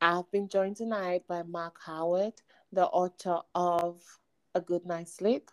I've 0.01 0.29
been 0.33 0.49
joined 0.49 0.77
tonight 0.77 1.23
by 1.29 1.45
Mark 1.45 1.77
Howard, 1.87 2.35
the 2.73 2.87
author 2.87 3.39
of 3.55 4.03
A 4.57 4.61
Good 4.61 4.85
Night's 4.85 5.15
Sleep. 5.15 5.49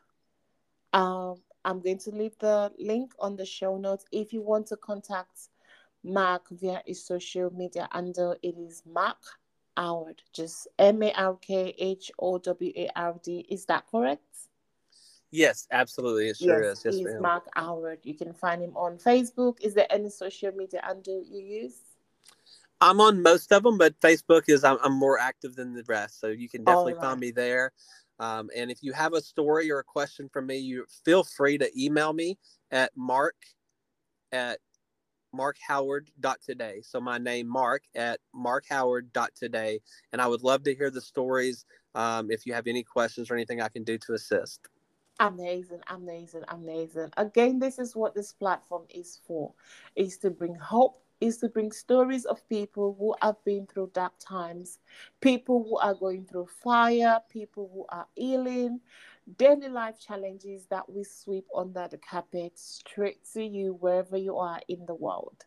Um, 0.91 1.35
I'm 1.63 1.81
going 1.81 1.99
to 1.99 2.09
leave 2.09 2.35
the 2.39 2.71
link 2.79 3.13
on 3.19 3.35
the 3.35 3.45
show 3.45 3.77
notes. 3.77 4.05
If 4.11 4.33
you 4.33 4.41
want 4.41 4.65
to 4.67 4.77
contact 4.77 5.49
Mark 6.03 6.49
via 6.49 6.81
his 6.87 7.05
social 7.05 7.53
media 7.53 7.87
handle, 7.91 8.35
it 8.41 8.55
is 8.57 8.81
Mark 8.91 9.21
Howard, 9.77 10.23
just 10.33 10.67
M 10.79 11.03
A 11.03 11.13
R 11.13 11.37
K 11.39 11.75
H 11.77 12.11
O 12.17 12.39
W 12.39 12.73
A 12.75 12.89
R 12.95 13.15
D. 13.21 13.45
Is 13.49 13.65
that 13.65 13.85
correct? 13.85 14.48
Yes, 15.31 15.67
absolutely. 15.71 16.29
It 16.29 16.37
sure 16.37 16.63
yes, 16.63 16.79
is. 16.79 16.85
Yes, 16.85 16.95
he's 16.95 17.21
Mark 17.21 17.47
Howard. 17.55 17.99
You 18.03 18.15
can 18.15 18.33
find 18.33 18.61
him 18.61 18.75
on 18.75 18.97
Facebook. 18.97 19.57
Is 19.61 19.73
there 19.73 19.87
any 19.89 20.09
social 20.09 20.51
media 20.51 20.81
handle 20.83 21.23
you 21.29 21.39
use? 21.39 21.75
I'm 22.81 23.01
on 23.01 23.21
most 23.21 23.51
of 23.51 23.63
them, 23.63 23.77
but 23.77 23.99
Facebook 23.99 24.43
is 24.47 24.63
I'm, 24.63 24.77
I'm 24.81 24.93
more 24.93 25.19
active 25.19 25.55
than 25.55 25.73
the 25.73 25.83
rest, 25.87 26.19
so 26.19 26.27
you 26.27 26.47
can 26.47 26.63
definitely 26.63 26.93
right. 26.93 27.01
find 27.01 27.19
me 27.19 27.31
there. 27.31 27.73
Um, 28.19 28.49
and 28.55 28.71
if 28.71 28.81
you 28.81 28.93
have 28.93 29.13
a 29.13 29.21
story 29.21 29.71
or 29.71 29.79
a 29.79 29.83
question 29.83 30.29
for 30.31 30.41
me, 30.41 30.57
you 30.57 30.85
feel 31.05 31.23
free 31.23 31.57
to 31.57 31.69
email 31.79 32.13
me 32.13 32.37
at 32.71 32.91
mark 32.95 33.35
at 34.31 34.59
markhoward.today. 35.35 36.81
So 36.83 36.99
my 36.99 37.17
name, 37.17 37.47
Mark, 37.47 37.83
at 37.95 38.19
markhoward.today. 38.35 39.79
And 40.11 40.21
I 40.21 40.27
would 40.27 40.41
love 40.41 40.63
to 40.63 40.75
hear 40.75 40.89
the 40.89 41.01
stories 41.01 41.65
um, 41.95 42.31
if 42.31 42.45
you 42.45 42.53
have 42.53 42.67
any 42.67 42.83
questions 42.83 43.29
or 43.29 43.35
anything 43.35 43.61
I 43.61 43.69
can 43.69 43.83
do 43.83 43.97
to 43.99 44.13
assist. 44.13 44.67
Amazing, 45.19 45.81
amazing, 45.87 46.43
amazing. 46.47 47.09
Again, 47.17 47.59
this 47.59 47.77
is 47.79 47.95
what 47.95 48.15
this 48.15 48.31
platform 48.33 48.85
is 48.89 49.19
for, 49.27 49.53
is 49.95 50.17
to 50.19 50.29
bring 50.29 50.55
hope 50.55 51.01
is 51.21 51.37
to 51.37 51.49
bring 51.49 51.69
stories 51.71 52.23
of 52.25 52.47
people 52.47 52.95
who 52.97 53.13
have 53.21 53.35
been 53.43 53.67
through 53.67 53.91
dark 53.93 54.13
times, 54.19 54.79
people 55.19 55.63
who 55.63 55.77
are 55.77 55.93
going 55.93 56.25
through 56.25 56.47
fire, 56.63 57.19
people 57.29 57.69
who 57.73 57.85
are 57.89 58.07
healing, 58.15 58.79
daily 59.37 59.67
life 59.67 59.99
challenges 59.99 60.65
that 60.67 60.89
we 60.89 61.03
sweep 61.03 61.45
under 61.53 61.87
the 61.91 61.97
carpet 61.97 62.57
straight 62.57 63.19
to 63.33 63.43
you 63.43 63.73
wherever 63.81 64.15
you 64.15 64.37
are 64.37 64.61
in 64.69 64.85
the 64.85 64.95
world. 64.95 65.43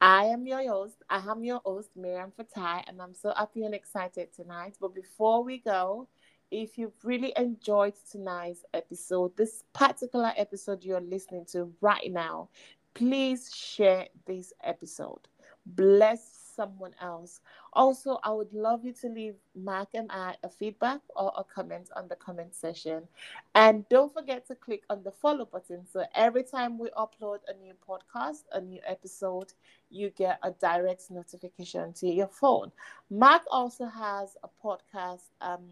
I 0.00 0.24
am 0.26 0.46
your 0.46 0.66
host. 0.68 0.96
I 1.08 1.18
am 1.30 1.44
your 1.44 1.60
host, 1.64 1.90
Mariam 1.96 2.32
Fatai, 2.38 2.82
and 2.88 3.00
I'm 3.00 3.14
so 3.14 3.32
happy 3.36 3.64
and 3.64 3.74
excited 3.74 4.32
tonight. 4.34 4.76
But 4.80 4.94
before 4.94 5.44
we 5.44 5.58
go, 5.58 6.08
if 6.52 6.76
you've 6.76 6.92
really 7.02 7.32
enjoyed 7.36 7.94
tonight's 8.10 8.62
episode, 8.74 9.36
this 9.36 9.64
particular 9.72 10.32
episode 10.36 10.84
you're 10.84 11.00
listening 11.00 11.46
to 11.46 11.72
right 11.80 12.12
now, 12.12 12.50
please 12.94 13.52
share 13.54 14.06
this 14.26 14.52
episode. 14.62 15.26
Bless 15.64 16.42
someone 16.54 16.94
else. 17.00 17.40
Also, 17.72 18.18
I 18.22 18.32
would 18.32 18.52
love 18.52 18.84
you 18.84 18.92
to 18.92 19.08
leave 19.08 19.36
Mark 19.54 19.88
and 19.94 20.10
I 20.12 20.36
a 20.42 20.50
feedback 20.50 21.00
or 21.16 21.32
a 21.36 21.42
comment 21.42 21.88
on 21.96 22.08
the 22.08 22.16
comment 22.16 22.54
section. 22.54 23.08
And 23.54 23.88
don't 23.88 24.12
forget 24.12 24.46
to 24.48 24.54
click 24.54 24.82
on 24.90 25.02
the 25.02 25.10
follow 25.10 25.46
button. 25.46 25.86
So 25.90 26.04
every 26.14 26.42
time 26.42 26.78
we 26.78 26.90
upload 26.90 27.38
a 27.48 27.54
new 27.62 27.72
podcast, 27.88 28.42
a 28.52 28.60
new 28.60 28.80
episode, 28.86 29.54
you 29.88 30.10
get 30.10 30.38
a 30.42 30.50
direct 30.50 31.10
notification 31.10 31.94
to 31.94 32.08
your 32.08 32.28
phone. 32.28 32.70
Mark 33.08 33.42
also 33.50 33.86
has 33.86 34.36
a 34.42 34.48
podcast, 34.62 35.30
um, 35.40 35.62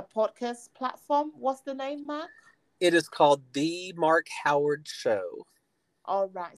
a 0.00 0.18
podcast 0.18 0.72
platform. 0.74 1.32
What's 1.38 1.60
the 1.60 1.74
name, 1.74 2.04
Mark? 2.06 2.30
It 2.80 2.94
is 2.94 3.08
called 3.08 3.42
The 3.52 3.92
Mark 3.96 4.26
Howard 4.44 4.88
Show. 4.88 5.46
All 6.06 6.28
right. 6.28 6.48